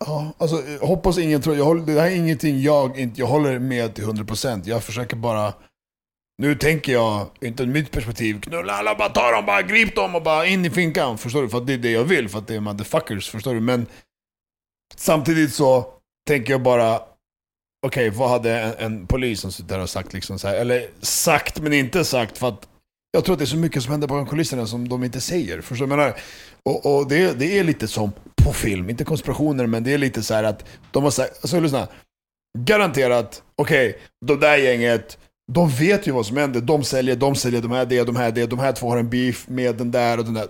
[0.00, 1.56] ja, alltså, jag hoppas ingen tror...
[1.56, 3.20] Jag håller, det här är ingenting jag inte...
[3.20, 4.62] Jag håller med till 100%.
[4.64, 5.52] Jag försöker bara...
[6.40, 10.14] Nu tänker jag, inte ur mitt perspektiv, knulla alla, bara ta dem, bara grip dem
[10.14, 11.18] och bara in i finkan.
[11.18, 11.48] Förstår du?
[11.48, 13.30] För att det är det jag vill, för att det är motherfuckers.
[13.30, 13.60] Förstår du?
[13.60, 13.86] Men
[14.96, 15.94] samtidigt så
[16.28, 17.02] tänker jag bara,
[17.86, 20.88] okej, vad hade en, en polis som sitter där och sagt liksom så här, eller
[21.00, 22.68] sagt men inte sagt för att
[23.12, 25.60] Jag tror att det är så mycket som händer bakom kulisserna som de inte säger.
[25.60, 26.16] Förstår du jag menar?
[26.62, 28.12] Och, och det, det är lite som
[28.44, 31.60] på film, inte konspirationer, men det är lite så här att de har sagt, alltså
[31.60, 31.88] lyssna.
[32.58, 35.18] Garanterat, okej, de där gänget,
[35.52, 36.60] de vet ju vad som händer.
[36.60, 38.46] De säljer, de säljer de här, det, de här, det.
[38.46, 40.46] De här två har en beef med den där och den där.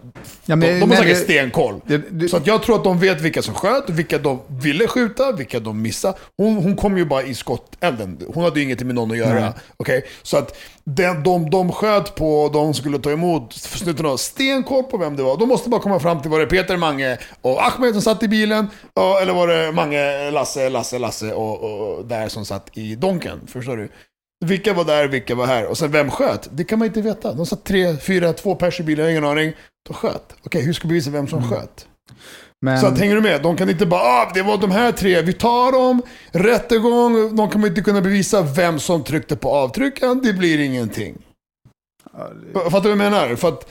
[0.47, 1.81] Ja, men- de, de har säkert det- stenkoll.
[1.87, 4.87] Det, det, Så att jag tror att de vet vilka som sköt, vilka de ville
[4.89, 6.19] skjuta, vilka de missade.
[6.37, 8.19] Hon, hon kom ju bara i skottelden.
[8.35, 9.41] Hon hade ju ingenting med någon att göra.
[9.41, 9.53] Nej.
[9.77, 10.05] Okej?
[10.23, 14.97] Så att den, de, de sköt på, de skulle ta emot snuten har stenkoll på
[14.97, 15.37] vem det var.
[15.37, 18.29] De måste bara komma fram till, var det Peter, Mange och Ahmed som satt i
[18.29, 18.67] bilen?
[19.23, 21.61] Eller var det Mange, Lasse, Lasse, Lasse och,
[21.99, 23.41] och där som satt i Donken?
[23.47, 23.89] Förstår du?
[24.45, 25.67] Vilka var där, vilka var här?
[25.67, 26.49] Och sen vem sköt?
[26.53, 27.35] Det kan man inte veta.
[27.35, 29.53] De satt tre, fyra, två pers i bilen, ingen aning.
[29.89, 30.35] De sköt.
[30.43, 31.87] Okej, hur ska vi visa vem som sköt?
[32.63, 33.43] men, Så att, hänger du med?
[33.43, 37.51] De kan inte bara ah, det var de här tre, vi tar dem, rättegång, de
[37.51, 41.19] kommer inte kunna bevisa vem som tryckte på avtrycken, det blir ingenting.
[42.55, 43.37] Fattar du vad jag menar?
[43.37, 43.71] För att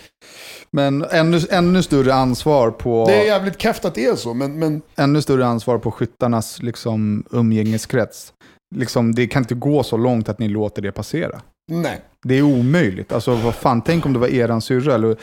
[0.71, 3.05] men ännu, ännu större ansvar på...
[3.07, 6.61] det är jävligt keft att det är så, men, men ännu större ansvar på skyttarnas
[6.61, 8.33] liksom, umgängeskrets.
[8.75, 11.41] Liksom, det kan inte gå så långt att ni låter det passera.
[11.71, 12.01] nej.
[12.23, 13.11] Det är omöjligt.
[13.11, 15.17] Alltså, vad fan, tänk om det var eran syrra eller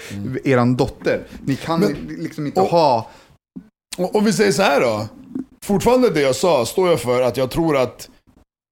[0.49, 1.22] eran dotter.
[1.44, 3.11] Ni kan Men- liksom inte och- ha...
[3.99, 5.09] Och, om vi säger så här då.
[5.64, 8.09] Fortfarande det jag sa står jag för att jag tror att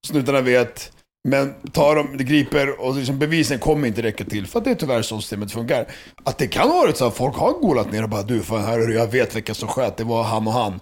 [0.07, 0.91] snutarna vet,
[1.27, 4.47] men tar de, det griper och liksom bevisen kommer inte räcka till.
[4.47, 5.87] För att det är tyvärr så systemet funkar.
[6.23, 8.61] Att det kan ha varit så att folk har golat ner och bara du, fan
[8.63, 10.79] här är det, jag vet vilka som sköt, det var han och han.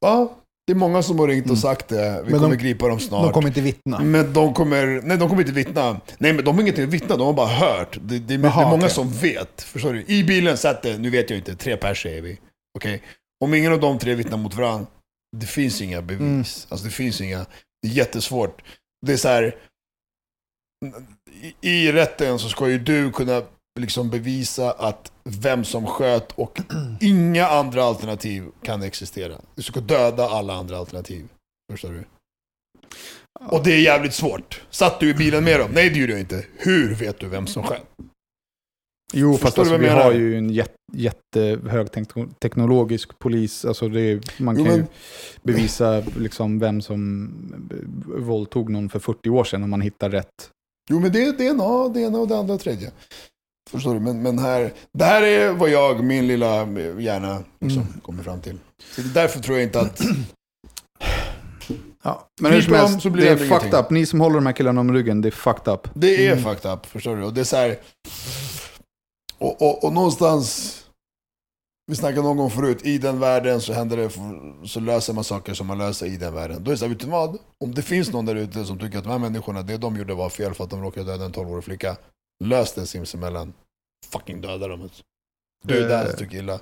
[0.00, 0.32] Ja,
[0.66, 2.30] det är många som har ringt och sagt det, vi Mm.
[2.30, 3.22] Men kommer de- gripa dem snart.
[3.24, 4.00] De kommer inte vittna.
[4.00, 6.00] Men de kommer, nej de kommer inte vittna.
[6.18, 7.98] Nej men de har ingenting att vittna, de har bara hört.
[8.02, 8.90] Det, det, det Jaha, är många okej.
[8.90, 9.62] som vet.
[9.62, 10.04] Förstår du?
[10.06, 12.38] I bilen satt det, nu vet jag inte, tre pers säger vi.
[12.78, 13.02] Okej?
[13.44, 14.86] Om ingen av de tre vittnar mot varandra,
[15.36, 16.20] det finns inga bevis.
[16.20, 16.38] Mm.
[16.68, 17.46] Alltså det finns inga,
[17.82, 18.62] det är jättesvårt.
[19.06, 19.56] Det är så här.
[21.60, 23.42] I, I rätten så ska ju du kunna
[23.80, 26.58] liksom bevisa att vem som sköt och
[27.00, 29.40] inga andra alternativ kan existera.
[29.54, 31.28] Du ska döda alla andra alternativ.
[31.72, 32.04] Förstår du?
[33.40, 34.62] Och det är jävligt svårt.
[34.70, 35.70] Satt du i bilen med dem?
[35.74, 36.44] Nej det gjorde jag inte.
[36.56, 37.82] Hur vet du vem som sköt?
[39.12, 43.64] Jo, fast Förstår alltså, vi har ju en jätte, jättehög tekno- teknologisk polis.
[43.64, 44.84] Alltså det, man Jo, kan ju
[45.42, 47.30] bevisa liksom vem som
[48.18, 50.50] våldtog någon för 40 år sedan om man hittar rätt.
[50.90, 52.90] Jo men det är det ena, det ena och det andra och tredje.
[53.70, 54.00] Förstår du?
[54.00, 56.56] Men, men här, det här är vad jag, min lilla
[56.98, 58.00] hjärna, liksom, Mm.
[58.00, 58.58] kommer fram till.
[58.96, 60.00] Så därför tror jag inte att...
[62.02, 63.74] Ja, men hur som helst, det är fucked ingenting.
[63.74, 63.90] up.
[63.90, 65.88] Ni som håller de här killarna om ryggen, det är fucked up.
[65.94, 66.44] Det är Mm.
[66.44, 67.22] fucked up, förstår du?
[67.24, 67.78] Och det är så här...
[69.38, 70.80] Och, och, och någonstans...
[71.86, 74.10] Vi snackade någon gång förut, i den världen så händer det,
[74.68, 76.64] så löser man saker som man löser i den världen.
[76.64, 77.38] Då är det så här, vet du vad?
[77.64, 80.14] Om det finns någon där ute som tycker att de här människorna, det de gjorde
[80.14, 81.96] var fel för att de råkade döda en 12-årig flicka.
[82.44, 83.52] Lös det sinsemellan.
[84.12, 84.90] Fucking döda dem.
[85.64, 86.58] Du är där tycker illa.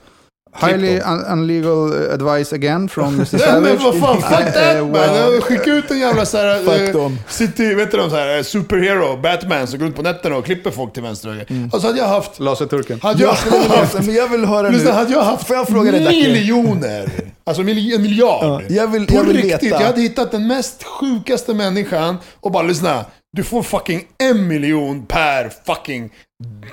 [0.60, 1.12] Highly dem.
[1.14, 3.28] un unlegal advice again from Mr.
[3.32, 3.62] Nej Savage.
[3.62, 5.40] men vad fan, fuck Eh, that eh, man!
[5.40, 6.64] Skicka ut en jävla såhär...
[6.84, 7.18] Fuck dem.
[7.28, 10.92] City, vet du de såhär, superhero, Batman som går ut på nätterna och klipper folk
[10.92, 11.50] till vänster och höger.
[11.52, 11.70] Mm.
[11.72, 12.40] Alltså hade jag haft...
[12.40, 13.00] Laserturken.
[13.02, 13.94] Hade jag Jag haft...
[14.06, 14.76] men jag vill höra nu.
[14.76, 17.10] Lyssna, hade jag haft Får jag fråga dig, miljoner,
[17.44, 18.44] alltså mil, en miljard.
[18.44, 19.80] Ja, jag vill- på jag vill riktigt, veta.
[19.80, 23.04] jag hade hittat den mest sjukaste människan och bara lyssna.
[23.36, 26.10] Du får fucking en miljon per fucking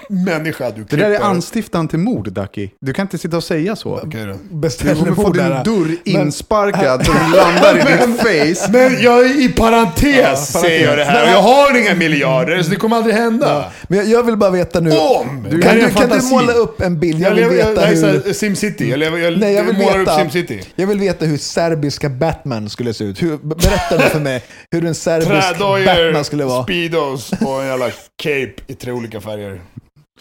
[0.10, 1.10] människa du Det klipper.
[1.10, 2.70] där är anstiftan till mord, Ducky.
[2.82, 3.98] Du kan inte sitta och säga så.
[4.04, 4.34] Okej då.
[4.52, 5.64] Du Beställer kommer få din där.
[5.64, 8.18] dörr insparkad som landar i ditt
[8.58, 8.72] face.
[8.72, 10.52] Men jag är i parentes, parentes.
[10.52, 11.24] säger jag det här.
[11.24, 13.66] Och jag har inga miljarder, så det kommer aldrig hända.
[13.88, 14.92] Men jag, jag vill bara veta nu.
[14.92, 15.48] Om!
[15.50, 17.20] Du, Det kan du, kan du måla upp en bild?
[17.22, 18.34] Jag vill jag, det veta hur...
[18.34, 18.90] SimCity.
[18.90, 20.62] Jag, jag, Nej, jag vill målar veta, upp SimCity.
[20.76, 23.22] Jag vill veta hur serbiska Batman skulle se ut.
[23.22, 26.64] Hur, berätta nu för mig hur en serbisk Batman skulle vara.
[26.64, 27.90] speedos och en jävla
[28.24, 29.59] cape i tre olika färger.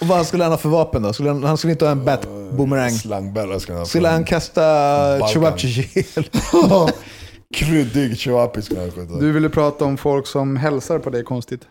[0.01, 1.13] Och vad skulle han ha för vapen då?
[1.13, 2.91] Skulle han, han skulle inte ha en bat-boomerang.
[2.91, 3.87] Slangbella ska han ha.
[3.87, 5.29] Skulle han kasta.
[5.29, 6.07] Chewabchichi?
[7.55, 9.15] Kryddig chihuahua skulle han skjuta.
[9.15, 11.69] Du ville prata om folk som hälsar på dig konstigt.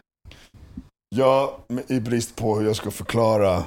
[1.15, 3.63] Ja, i brist på hur jag ska förklara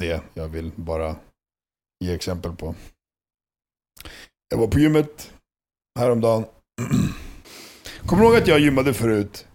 [0.00, 0.20] det.
[0.34, 1.16] Jag vill bara
[2.04, 2.74] ge exempel på.
[4.48, 5.30] Jag var på gymmet
[5.98, 6.44] häromdagen.
[8.06, 9.47] Kommer du ihåg att jag gymmade förut?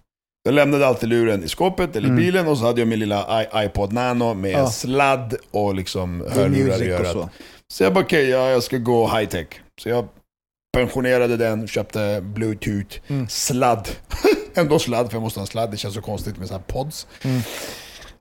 [0.46, 2.24] Jag lämnade alltid luren i skåpet eller i Mm.
[2.24, 4.70] bilen och så hade jag min lilla i- iPod Nano med Ja.
[4.70, 7.12] sladd och liksom hörlurar i örat.
[7.12, 7.28] så.
[7.68, 9.46] Så jag bara okej, ja, jag ska gå high tech.
[9.80, 10.08] Så jag
[10.76, 13.28] pensionerade den, köpte bluetooth, Mm.
[13.28, 13.88] sladd.
[14.54, 15.70] Ändå sladd, för jag måste ha en sladd.
[15.70, 17.06] Det känns så konstigt med så här pods.
[17.22, 17.40] Mm.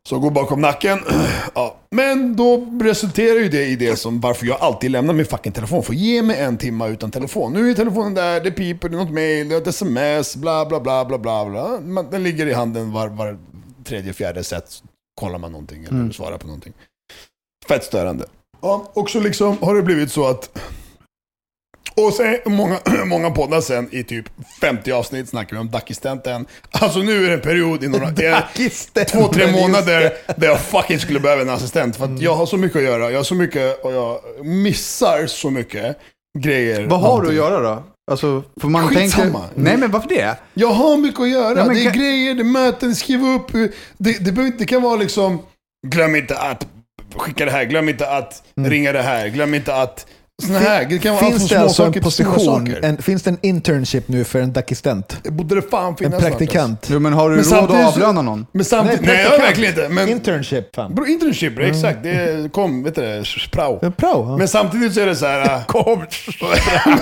[0.10, 1.00] Så går bakom nacken.
[1.56, 1.76] Ja.
[1.92, 5.84] Men då resulterar ju det i det som varför jag alltid lämnar min fucking telefon.
[5.84, 7.54] För ge mig en timme utan telefon.
[7.54, 10.66] Nu är telefonen där, det piper, det är något mail, det är ett sms, bla
[10.66, 11.46] bla bla bla bla.
[11.46, 11.80] bla.
[11.82, 13.38] Man- Den ligger i handen var, var
[13.84, 14.84] tredje, fjärde set.
[15.22, 16.74] kollar man någonting eller svarar på någonting.
[17.68, 18.26] Fett störande.
[18.62, 20.60] Ja, och så liksom har det blivit så att
[21.96, 24.26] och sen många, många poddar sen i typ
[24.62, 26.46] 50 avsnitt snackar vi om Dackistenten.
[26.72, 28.12] Alltså nu är det en period i några,
[29.12, 31.96] två, tre månader där jag fucking skulle behöva en assistent.
[31.96, 35.28] För att jag har så mycket att göra, jag har så mycket och jag missar
[35.28, 35.98] så mycket
[36.40, 36.86] grejer.
[36.86, 37.84] Vad har du att göra då?
[38.12, 39.40] Alltså, för man Skitsamma.
[39.40, 39.62] tänker...
[39.62, 40.36] Nej, men varför det?
[40.54, 41.60] Jag har mycket att göra.
[41.60, 43.52] Ja, det är kan- grejer, det är möten, skriva upp.
[43.98, 45.40] Det, det, det kan vara liksom,
[45.88, 46.68] glöm inte att
[47.16, 50.08] skicka det här, glöm inte att ringa det här, glöm inte att...
[50.42, 53.30] Såna här, det kan vara allt Finns från det alltså en position, en, finns det
[53.30, 55.18] en internship nu för en dackistent?
[55.24, 56.88] Det borde det fan En finnas snart, praktikant?
[56.92, 58.46] Jo, men har du Men råd samtidigt att avlöna någon?
[58.52, 59.50] Men samtidigt, nej, jag praktikant.
[59.50, 59.90] verkligen inte.
[59.90, 60.96] Men, Internship, fan.
[60.96, 62.04] bro, internship, exakt.
[62.04, 63.80] Det kom, vet du det, prao.
[63.82, 64.30] En prao.
[64.30, 64.38] ja.
[64.38, 65.42] Men samtidigt så är det så här...
[65.56, 66.06] äh, Kom!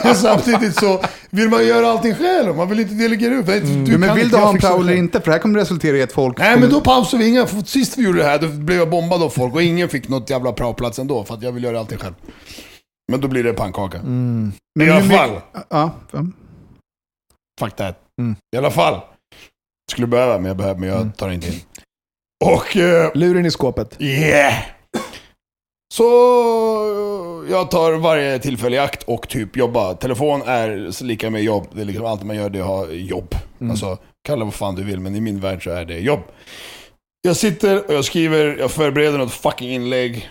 [0.03, 2.55] men samtidigt så vill man göra allting själv.
[2.55, 3.45] Man vill inte delegera ut.
[3.45, 5.19] Du Jo, men vill du jag ha en prao eller inte?
[5.19, 6.39] För det här kommer resultera i att folk...
[6.39, 7.45] Nej men då pausade vi inga.
[7.47, 10.09] För Sist vi gjorde det här då blev jag bombad av folk och ingen fick
[10.09, 11.23] något jävla praoplats ändå.
[11.23, 12.13] För att jag vill göra allting själv.
[13.11, 13.97] Men då blir det pannkaka.
[13.97, 14.51] Mm.
[14.75, 15.41] Men I alla mycket- fall.
[15.69, 15.91] Ja.
[17.59, 17.99] Fuck that.
[18.21, 18.35] Mm.
[18.55, 19.01] I alla fall.
[19.91, 21.59] Skulle behöva, men jag behöver, men jag tar inte in.
[22.45, 22.77] Och...
[22.77, 23.95] Eh, Luren i skåpet.
[24.01, 24.63] yeah!
[25.93, 26.03] Så
[27.49, 29.93] jag tar varje tillfälle i akt och typ jobba.
[29.93, 31.67] Telefon är lika med jobb.
[31.73, 33.35] Det är liksom allt man gör, det har jobb.
[33.59, 33.71] Mm.
[33.71, 33.97] Alltså,
[34.27, 36.19] kalla vad fan du vill, men i min värld så är det jobb.
[37.21, 40.29] Jag sitter och jag skriver, jag förbereder något fucking inlägg.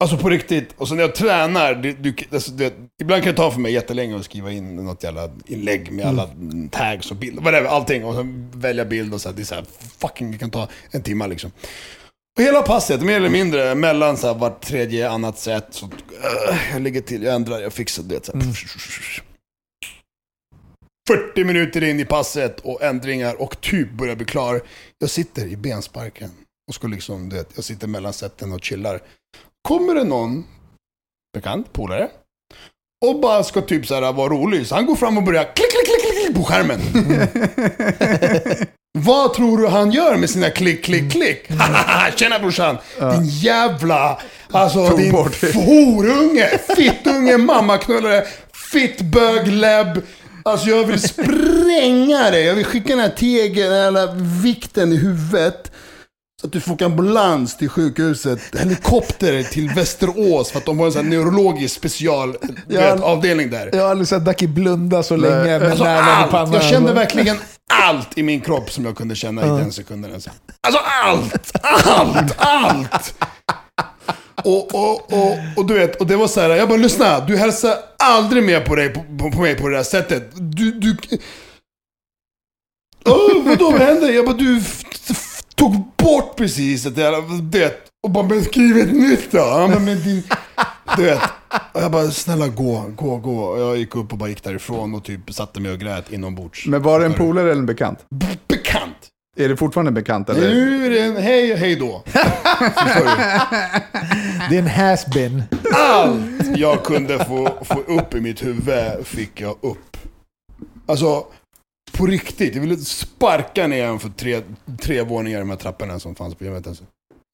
[0.00, 0.74] Alltså på riktigt.
[0.76, 3.72] Och så när jag tränar, det, du, alltså det, ibland kan det ta för mig
[3.72, 6.30] jättelänge att skriva in något jävla inlägg med alla
[6.70, 8.04] tags och bilder, whatever, allting.
[8.04, 9.64] Och sen välja bild och så här, det är så här,
[9.98, 11.52] fucking, det kan ta en timme liksom.
[12.38, 15.66] Och hela passet, mer eller mindre, mellan så här, vart tredje annat sätt.
[15.70, 18.26] Så, äh, jag lägger till, jag ändrar, jag fixar det.
[18.26, 18.42] Så här.
[21.08, 24.62] 40 minuter in i passet och ändringar och typ börjar bli klar.
[24.98, 26.30] Jag sitter i bensparken
[26.68, 29.00] och ska liksom, du vet, jag sitter mellan sätten och chillar.
[29.68, 30.44] Kommer det någon
[31.34, 32.08] bekant, polare,
[33.06, 34.66] och bara ska typ så här vara rolig.
[34.66, 36.80] Så han går fram och börjar klick, klick, klick, klick, på skärmen.
[38.98, 41.46] Vad tror du han gör med sina klick, klick, klick?
[42.16, 42.78] Tjena brorsan!
[43.00, 44.18] Din jävla...
[44.50, 45.14] Alltså din
[45.54, 48.26] horunge, fittunge, mammaknullare,
[48.72, 50.02] fittbög, läbb.
[50.42, 52.44] Alltså jag vill spränga dig.
[52.44, 55.72] Jag vill skicka den här tegeln, den här vikten i huvudet.
[56.40, 60.86] Så att du får åka ambulans till sjukhuset, helikopter till Västerås för att de har
[60.86, 62.36] en sån här neurologisk special
[62.66, 62.80] du Ja.
[62.94, 63.70] vet, avdelning där.
[63.72, 66.52] Jag har aldrig sett Ducky blunda så länge med Alltså näven i pannan.
[66.52, 67.36] Jag kände verkligen
[67.72, 70.14] allt i min kropp som jag kunde känna i den sekunden.
[70.14, 70.30] Alltså
[70.60, 71.50] Alltså allt!
[71.62, 72.34] Allt!
[72.38, 73.14] Allt!
[74.44, 77.36] Och, och, och, och du vet, och det var så här, jag bara lyssna, du
[77.36, 80.30] hälsar aldrig mer på, dig, på, på, mig på det här sättet.
[80.34, 80.96] Du, du...
[83.04, 84.12] Oh, vadå, vad hände?
[84.12, 84.62] Jag bara, du
[85.60, 89.38] tog bort precis ett jävla, det, och bara, men skriv ett nytt då.
[89.38, 90.22] Ja, men, men din,
[90.96, 91.20] du vet.
[91.72, 93.40] Och jag bara, snälla gå, gå, gå.
[93.40, 96.66] Och jag gick upp och bara gick därifrån och typ satte mig och grät inombords.
[96.66, 97.98] Men var det en polare eller en bekant?
[98.48, 98.96] Bekant!
[99.36, 100.54] Är det fortfarande en bekant eller?
[100.54, 102.02] Nu är det en hej, hej då.
[102.06, 102.12] Du?
[104.50, 105.42] Det är en has-been.
[105.74, 109.96] Allt jag kunde få, få upp i mitt huvud fick jag upp.
[110.86, 111.24] Alltså,
[112.00, 112.54] på riktigt.
[112.54, 114.42] Jag ville sparka ner en för tre,
[114.80, 116.68] tre våningar i de här trapporna som fanns på inte.
[116.68, 116.82] ens.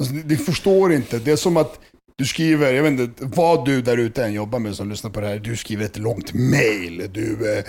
[0.01, 1.19] Alltså, ni förstår inte.
[1.19, 1.81] Det är som att
[2.17, 5.21] du skriver, jag vet inte vad du där ute än jobbar med som lyssnar på
[5.21, 5.39] det här.
[5.39, 7.11] Du skriver ett långt mail.
[7.13, 7.65] Du, eh,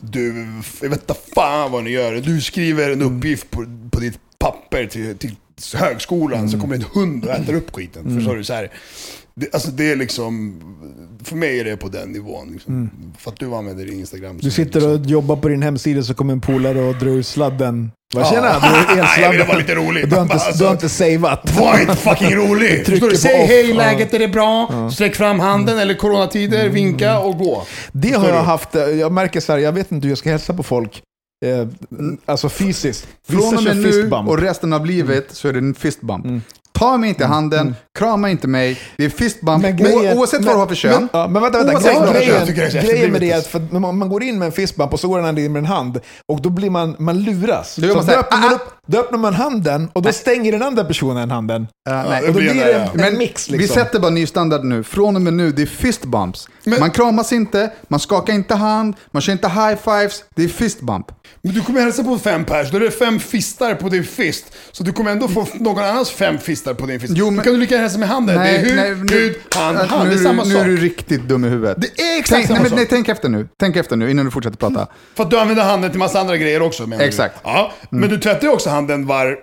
[0.00, 0.46] du
[0.82, 2.12] jag vet inte fan vad ni gör.
[2.12, 5.36] Du skriver en uppgift på, på ditt papper till, till
[5.74, 6.48] högskolan.
[6.48, 8.16] Så kommer en hund och äter upp skiten.
[8.16, 8.44] Förstår du?
[8.44, 8.70] Så här.
[9.34, 10.60] Det, alltså det är liksom,
[11.24, 12.48] för mig är det på den nivån.
[12.52, 12.90] Liksom.
[13.18, 14.38] För att du använder Instagram.
[14.42, 17.22] Du sitter liksom, och jobbar på din hemsida så kommer en polare och drar ur
[17.22, 17.90] sladden.
[18.14, 18.30] Vad Ja.
[18.30, 19.58] tjena, du är Nej, jag ville vara elsladden.
[19.58, 20.08] lite rolig.
[20.08, 21.56] Du har inte, Alltså, du har inte savat.
[21.58, 22.84] Var inte fucking rolig!
[23.10, 23.16] Du?
[23.16, 23.76] Säg hej, Ja.
[23.76, 24.90] läget är det bra?
[24.94, 27.66] Sträck fram handen eller coronatider, vinka och gå.
[27.92, 28.46] Det har jag du?
[28.46, 31.02] haft, eh, jag märker så här, jag vet inte hur jag ska hälsa på folk.
[31.46, 31.68] Eh,
[32.26, 33.06] alltså fysiskt.
[33.28, 36.26] Från och med nu och resten av livet så är det en fistbump.
[36.72, 38.80] Ta mig inte i handen, krama inte mig.
[38.96, 40.92] Det är fistbump Men grejen- o- oavsett men- vad du har för kön.
[41.00, 41.80] Men, ja, men vänta, vänta.
[42.12, 44.92] Grejen, du grejen, med det är att för man, man går in med en fistbump
[44.92, 46.00] och så går den andra in med en hand.
[46.28, 47.76] Och då blir man, man luras.
[47.76, 50.02] Då gör Så man så då, öppnar man "Ah, upp, då öppnar man handen och
[50.02, 51.66] då stänger den andra personen handen.
[51.90, 52.20] Ja, nej.
[52.20, 53.58] och då blir det, en, en mix liksom.
[53.58, 54.82] Vi sätter bara ny standard nu.
[54.82, 56.48] Från och med nu, det är fistbumps.
[56.64, 60.24] Men- Man kramas inte, man skakar inte hand, man kör inte high-fives.
[60.36, 61.06] Det är fistbump.
[61.42, 64.44] Men du kommer hälsa på fem pers, då är det fem fistar på din fist.
[64.72, 67.12] Så du kommer ändå få någon annans fem fistar på din fist.
[67.16, 68.40] Jo, Då men- kan du lika gärna med handen.
[68.40, 70.08] det är hud, nu- hud, hand, äh, hand.
[70.08, 70.60] nu, Det är samma nu sak.
[70.62, 71.76] är du riktigt dum i huvudet.
[71.80, 72.76] Det är exakt tänk, samma nej, sak.
[72.76, 73.48] nej, tänk efter nu.
[73.60, 74.86] Tänk efter nu innan du fortsätter prata.
[75.14, 77.34] För att du använder handen till massa andra grejer också menar Exakt.
[77.44, 77.50] Du.
[77.50, 79.36] Ja, men du tvättar ju också handen var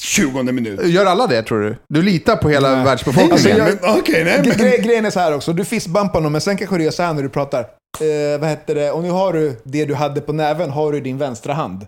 [0.00, 0.86] 20 minut.
[0.86, 1.76] Gör alla det tror du?
[1.88, 2.84] Du litar på hela Nej.
[2.84, 3.60] världsbefolkningen?
[3.60, 4.56] Alltså, jag- Okej, nej men...
[4.58, 7.02] Gre grejen är så här också, du fistbumpar någon men sen kanske du gör så
[7.02, 7.60] här när du pratar.
[7.60, 8.90] Eh, vad heter det?
[8.90, 11.86] Och nu har du det du hade på näven, har du i din vänstra hand.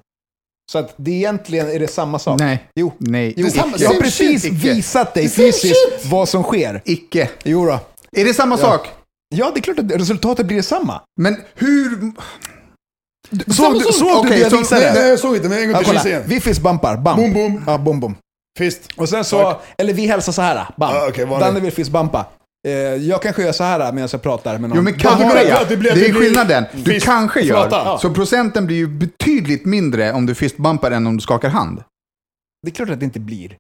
[0.73, 2.41] Så att det egentligen är det samma sak.
[2.41, 2.65] Nej.
[2.75, 2.93] Jo.
[2.99, 3.35] Nej.
[3.37, 3.63] Jo, Icke.
[3.79, 4.55] jag har precis Icke.
[4.55, 6.83] visat dig fysiskt vad som sker.
[6.85, 7.29] Icke.
[7.45, 7.79] Jo då.
[8.13, 8.89] Är det samma sak?
[9.35, 11.01] Ja, det är klart att resultatet blir detsamma.
[11.21, 12.13] Men hur...
[13.53, 14.81] Såg du, såg du Okej, det jag så- visade?
[14.81, 16.07] Nej, nej, jag såg inte, men en gång Ja, till kolla.
[16.09, 16.23] igen.
[16.27, 17.17] Vi fistbumpar, bam.
[17.17, 17.65] Boom, boom.
[17.67, 18.15] Ja, bom, bom.
[18.59, 18.81] Fist.
[18.97, 20.95] Och sen så, eller vi hälsar så här, bam.
[20.95, 21.47] Ja, okej, vanligt.
[21.47, 21.73] Danne vill.
[21.89, 22.25] Eh,
[23.01, 24.77] jag kanske gör så här medan jag pratar med någon.
[24.77, 25.59] Jo men Ja, det kanske ja.
[25.69, 26.65] det blir- Det är skillnaden.
[26.73, 27.69] Du fist- kanske gör.
[27.69, 27.99] flata.
[27.99, 31.83] Så procenten blir ju betydligt mindre om du fistbumpar än om du skakar hand.
[32.63, 33.57] Det är klart att det inte blir.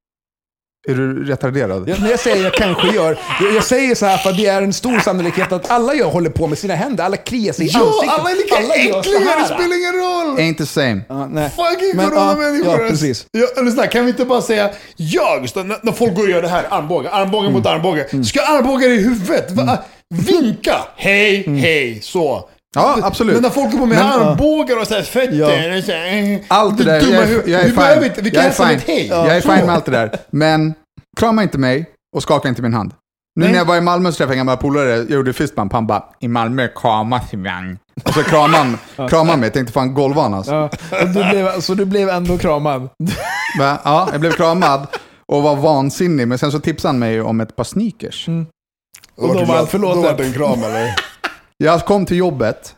[0.89, 1.89] Är du retarderad?
[1.89, 4.47] Jag, när jag säger jag kanske gör, jag, jag säger så här för att det
[4.47, 7.66] är en stor sannolikhet att alla gör håller på med sina händer, alla kliar sig
[7.66, 8.18] i Ja, ansiktet.
[8.18, 10.39] alla är lika äckliga, det spelar ingen roll!
[10.39, 11.01] Ain't the same.
[11.09, 11.51] Ja, nej.
[11.51, 12.72] Fucking Men, coronamänniskor!
[12.82, 13.26] Ja, precis.
[13.57, 16.43] Ja, lyssna, kan vi inte bara säga jag, så när, när folk går och gör
[16.43, 17.53] det här, armbåge, armbåge Mm.
[17.59, 18.24] mot armbåge.
[18.24, 19.51] Ska jag armbåga dig i huvudet?
[19.51, 19.78] Va?
[20.14, 20.76] Vinka!
[20.97, 21.59] Hej, Mm.
[21.61, 22.49] hej, så.
[22.77, 23.35] Ja, absolut.
[23.35, 25.79] Men när folk går på med armbågar och så här fötter, Ja.
[25.79, 27.70] och så här, Allt det där, dumma jag är, jag är vi
[28.01, 28.05] fine.
[28.05, 29.09] inte, vi kan jag är fine.
[29.09, 30.11] Jag är fine med allt det där.
[30.31, 30.74] Men
[31.16, 32.93] krama inte mig och skaka inte min hand.
[33.39, 33.53] Nu Nej.
[33.53, 35.87] när jag var i Malmö så träffade jag en gammal polare, jag gjorde fistbump, han
[35.87, 37.79] bara i Malmö kramas ibland.
[38.05, 40.53] Och så kramade han, kramade han mig, jag tänkte fan golva han alltså.
[40.53, 40.64] Ja,
[41.03, 42.83] och du blev, så du blev ändå kramad?
[43.59, 43.79] Va?
[43.85, 44.87] Ja, jag blev kramad
[45.33, 48.27] och var vansinnig, men sen så tipsade han mig om ett par sneakers.
[48.27, 48.43] Då
[49.16, 50.03] Och då det var allt förlåtet.
[50.03, 50.95] Då var det en kram eller?
[51.64, 52.76] Jag kom till jobbet,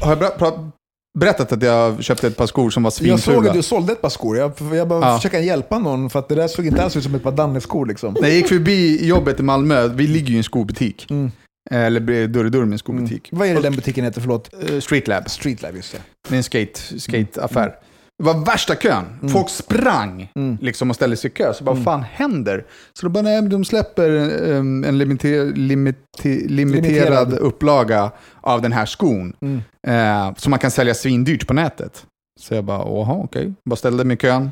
[0.00, 0.70] har jag ber-
[1.18, 3.36] berättat att jag köpte ett par skor som var Jag svinfula?
[3.36, 4.36] såg att du sålde ett par skor.
[4.36, 5.16] Jag, jag bara Ja.
[5.16, 7.86] försöka hjälpa någon för att det där såg inte alls ut som ett par Danne-skor
[7.86, 8.14] liksom.
[8.20, 11.06] När jag gick förbi jobbet i Malmö, vi ligger ju i en skobutik.
[11.10, 11.30] Mm.
[11.70, 13.28] Eller dörr i dörr med en skobutik.
[13.32, 14.20] Vad är det den butiken heter?
[14.20, 14.50] Förlåt?
[14.70, 15.30] Eh, Streetlab.
[15.30, 15.98] Streetlab, just det.
[16.30, 17.74] med en skate, skateaffär.
[18.18, 19.04] Det var värsta kön.
[19.32, 20.28] Folk sprang
[20.60, 21.54] liksom och ställde sig i kö.
[21.54, 22.66] Så bara, vad fan händer?
[22.92, 24.10] Så då bara, nej, de släpper
[24.50, 25.98] um, en limiter, limite,
[26.28, 27.34] limiterad Limiterad.
[27.34, 28.10] upplaga
[28.40, 29.32] av den här skon.
[29.40, 29.62] Mm.
[29.86, 32.06] Eh, som man kan sälja svindyrt på nätet.
[32.40, 33.54] Så jag bara, åha, okej.
[33.70, 34.50] Bara ställde mig i kön.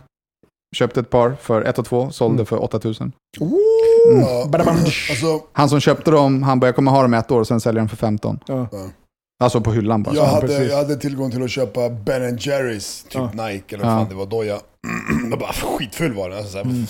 [0.77, 3.13] Köpte ett par för ett och två, sålde för 8000.
[4.21, 4.77] Ja, Badabam.
[4.77, 7.61] alltså, Han som köpte dem, han bara, jag kommer ha dem ett år och sen
[7.61, 8.39] säljer dem för 15.
[8.47, 8.69] Ja.
[9.45, 10.15] Alltså på hyllan bara.
[10.15, 13.47] jag, Så, hade, jag hade tillgång till att köpa Ben Jerrys, typ Ja.
[13.49, 13.99] Nike eller vad Ja.
[13.99, 14.59] fan det var, doja.
[15.31, 16.39] Jag bara, skitfull var den.
[16.39, 16.87] Alltså, så här,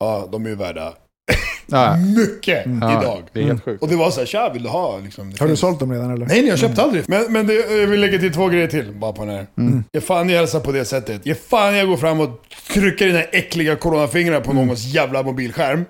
[0.00, 0.94] Ja, de är ju värda
[1.66, 3.22] ja, mycket ja, idag.
[3.32, 3.82] Det är helt sjukt.
[3.82, 4.98] Och det var så här, tja vill du ha?
[4.98, 6.26] Liksom, Har du sålt dem redan eller?
[6.26, 7.04] Nej, nej, jag köpte aldrig.
[7.08, 9.46] Men, men det, jag vill lägga till två grejer till bara på den här.
[9.58, 9.84] Mm.
[9.92, 11.26] Ge fan jag hälsar på det sättet.
[11.26, 12.30] Ge fan jag går fram och
[12.72, 15.84] trycker dina äckliga coronafingrar på någons jävla mobilskärm.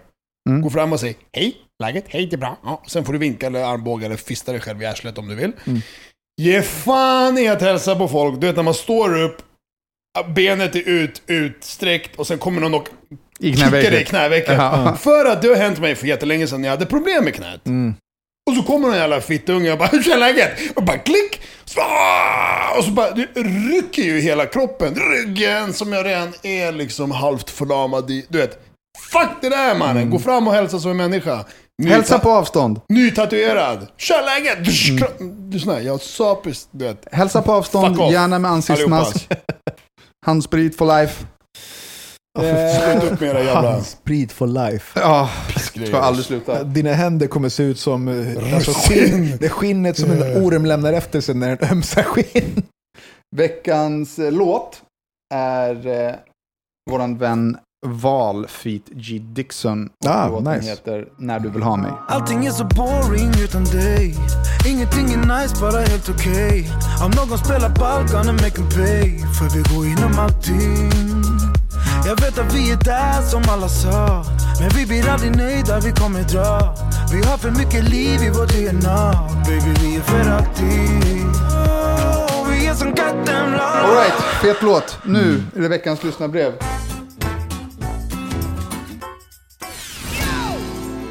[0.48, 0.62] Mm.
[0.62, 2.58] Går fram och säger hej, läget, hej det är bra.
[2.64, 5.34] Ja, sen får du vinka eller armbåga eller fista dig själv i arslet om du
[5.34, 5.52] vill.
[5.66, 5.80] Mm.
[6.40, 8.40] Ge fan i att hälsa på folk.
[8.40, 9.42] Du vet när man står upp,
[10.34, 12.88] benet är ut, utsträckt och sen kommer någon och
[13.38, 14.54] I kickar dig i knävecket.
[14.54, 14.96] Ja.
[15.00, 17.60] För att det har hänt mig för jättelänge sedan när jag hade problem med knät.
[18.50, 20.76] Och så kommer någon jävla fittunge och bara hur är läget?
[20.76, 21.40] Och bara klick!
[21.64, 21.80] Så,
[22.78, 24.94] och så bara, det rycker ju hela kroppen.
[24.94, 28.26] Ryggen som jag redan är liksom halvt förlamad i.
[28.28, 28.58] Du vet.
[29.12, 30.10] Fuck det där mannen!
[30.10, 31.44] Gå fram och hälsa som en människa.
[31.82, 32.80] Ny- Hälsa på avstånd.
[32.88, 33.86] Nytatuerad.
[33.96, 34.58] Tja läget!
[35.50, 37.06] Du sån här, jag sapis, du vet.
[37.12, 39.28] Hälsa på avstånd, Fuck off, gärna med ansiktsmask.
[40.26, 41.26] Handsprit for life.
[42.38, 45.00] Sluta upp med era jävla Sprit for life.
[45.00, 45.88] Ja, pissgrejer.
[45.88, 46.64] ska aldrig sluta.
[46.64, 50.92] Dina händer kommer se ut som eh, alltså, skinn, det skinnet som en orm lämnar
[50.92, 52.62] efter sig när den ömsar skinn.
[53.36, 54.82] Veckans eh, låt
[55.34, 56.14] är eh,
[56.90, 59.18] våran vän Val feat G.
[59.18, 59.86] Dixon.
[60.04, 60.68] Och Ah, låten nice.
[60.70, 61.92] heter När du vill ha mig.
[62.08, 64.16] Allting är så boring utan dig
[64.66, 66.70] Ingenting är nice, bara helt okej
[67.04, 70.90] Om någon spelar ball, gonna make em pay För vi går igenom allting
[72.06, 74.24] Jag vet att vi är där som alla sa
[74.60, 76.74] Men vi blir aldrig nöjda, vi kommer dra
[77.12, 79.12] Vi har för mycket liv i vårt DNA
[79.46, 84.98] Baby, vi är för alltid oh, Vi är som katten love Alright, fet låt.
[85.04, 86.52] Nu är det veckans lyssnarbrev.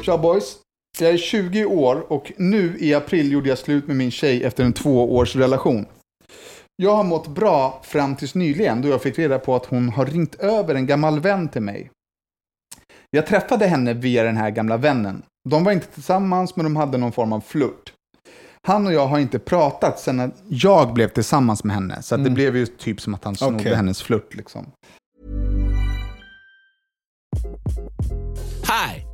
[0.04, 0.56] Tja boys.
[0.98, 4.64] Jag är 20 år och nu i april gjorde jag slut med min tjej efter
[4.64, 5.86] en tvåårs relation.
[6.76, 10.06] Jag har mått bra fram tills nyligen då jag fick reda på att hon har
[10.06, 11.90] ringt över en gammal vän till mig.
[13.10, 15.22] Jag träffade henne via den här gamla vännen.
[15.48, 17.92] De var inte tillsammans men de hade någon form av flört.
[18.66, 22.02] Han och jag har inte pratat sedan jag blev tillsammans med henne.
[22.02, 23.74] Så att det blev ju typ som att han snodde Okej.
[23.74, 24.66] hennes flört liksom.
[28.66, 29.13] Hi,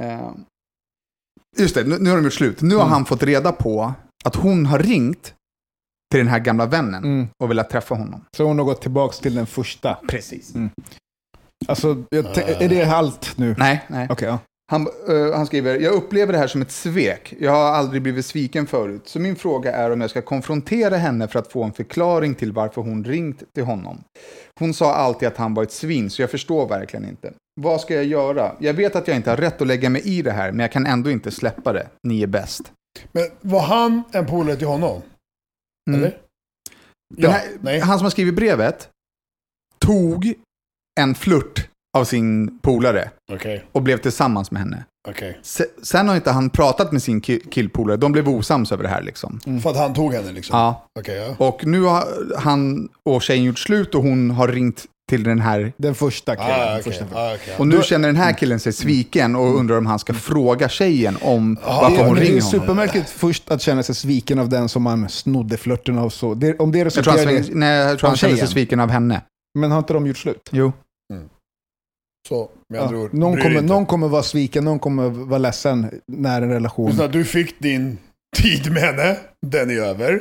[0.00, 0.30] Eh,
[1.58, 2.62] just det, nu, nu har de gjort slut.
[2.62, 2.92] Nu har Mm.
[2.92, 3.92] han fått reda på
[4.24, 5.34] att hon har ringt
[6.10, 7.26] till den här gamla vännen Mm.
[7.42, 8.24] och velat träffa honom.
[8.36, 9.98] Så hon har gått tillbaka till den första.
[10.08, 10.54] Precis.
[11.68, 13.54] Alltså, jag t- är det allt nu?
[13.58, 14.06] Nej, nej.
[14.10, 14.38] Okej, ja.
[14.70, 17.34] Han, eh, han skriver, jag upplever det här som ett svek.
[17.40, 19.02] Jag har aldrig blivit sviken förut.
[19.04, 22.52] Så min fråga är om jag ska konfrontera henne för att få en förklaring till
[22.52, 24.04] varför hon ringt till honom.
[24.58, 27.32] Hon sa alltid att han var ett svin, så jag förstår verkligen inte.
[27.60, 28.56] Vad ska jag göra?
[28.58, 30.72] Jag vet att jag inte har rätt att lägga mig i det här, men jag
[30.72, 31.88] kan ändå inte släppa det.
[32.02, 32.72] Ni är bäst.
[33.12, 35.02] Men var han en polare till honom?
[35.88, 36.00] Mm.
[36.00, 36.10] Eller?
[37.14, 37.80] Den Ja, här, nej.
[37.80, 38.88] Han som har skrivit brevet
[39.78, 40.34] tog
[41.00, 44.84] en flört av sin polare Okej, och blev tillsammans med henne.
[45.42, 48.88] Se- Sen har inte han pratat med sin ki- killpolare, de blev osams över det
[48.88, 49.40] här liksom.
[49.62, 50.58] För att han tog henne liksom?
[50.58, 51.46] Ja, Okej, ja.
[51.46, 52.04] och nu har
[52.38, 55.72] han och tjejen gjort slut och hon har ringt till den här.
[55.76, 56.50] Den första killen.
[56.50, 56.82] Ah, okej.
[56.82, 57.04] första.
[57.14, 57.54] Ah, okej.
[57.58, 61.18] Och nu känner den här killen sig sviken och undrar om han ska fråga tjejen
[61.22, 62.60] om varför det, hon men det är ringer honom.
[62.60, 66.10] supermärkligt först att känna sig sviken av den som man snodde flörten av.
[66.10, 66.34] Så.
[66.34, 68.80] Det, om det Jag tror han, resulterar nej, jag tror Av han känner sig sviken
[68.80, 69.20] av henne.
[69.58, 70.48] Men har inte de gjort slut?
[70.50, 70.72] Jo.
[72.28, 72.84] Så, med Ja.
[72.84, 73.14] andra ord.
[73.14, 76.90] Någon, kommer, någon kommer vara sviken, någon kommer vara ledsen när en relation...
[76.90, 77.98] Lyssna, Du fick din
[78.36, 79.16] tid med henne,
[79.46, 80.20] den är över.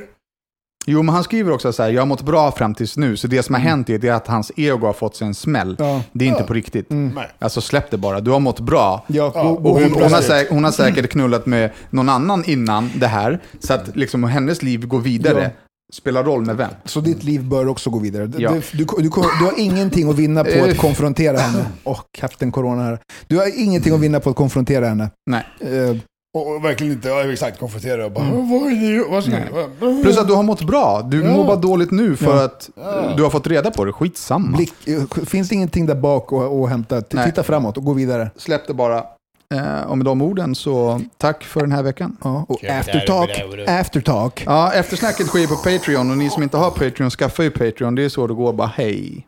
[0.85, 3.27] Jo, men han skriver också så här, jag har mått bra fram tills nu, så
[3.27, 5.75] det som har hänt är att hans ego har fått sig en smäll.
[5.79, 6.01] Ja.
[6.11, 6.85] Det är inte på riktigt.
[6.89, 7.27] Nej.
[7.39, 9.05] Alltså släpp det bara, du har mått bra.
[9.07, 12.89] Ja, Ja, och, hon, hon, har säkert, hon har säkert knullat med någon annan innan
[12.95, 15.51] det här, så att liksom hennes liv går vidare.
[15.89, 15.95] Ja.
[15.95, 16.69] Spelar roll med vem.
[16.85, 18.27] så ditt liv bör också gå vidare.
[18.27, 18.51] Du, Ja.
[18.51, 19.09] du, du, du,
[19.39, 20.63] du har ingenting att vinna på Eh.
[20.63, 21.65] att konfrontera henne.
[21.83, 22.99] Åh, kapten Corona här.
[23.27, 25.09] Du har ingenting att vinna på att konfrontera henne.
[25.29, 25.45] Nej.
[25.59, 25.95] Eh,
[26.33, 29.05] Och, och verkligen inte, ja, exakt, konfrontera och bara, vad är det?
[29.11, 31.01] Vad ska jag Plus att du har mått bra.
[31.01, 31.31] Du Ja.
[31.35, 32.43] mår bara dåligt nu för Ja.
[32.43, 32.69] att
[33.17, 33.91] du har fått reda på det.
[33.93, 34.57] Skitsamma.
[34.57, 37.01] blick, eh, finns det ingenting där bak att att hämta?
[37.11, 37.25] Nej.
[37.25, 38.31] Titta framåt och gå vidare.
[38.37, 39.03] Släpp det bara.
[39.53, 42.17] Eh, och med de orden så tack för den här veckan.
[42.23, 44.43] Ja, och aftertalk, aftertalk.
[44.45, 47.95] Ja, eftersnacket sker på Patreon och ni som inte har Patreon, skaffa ju Patreon.
[47.95, 49.25] Det är så det går, bara hej.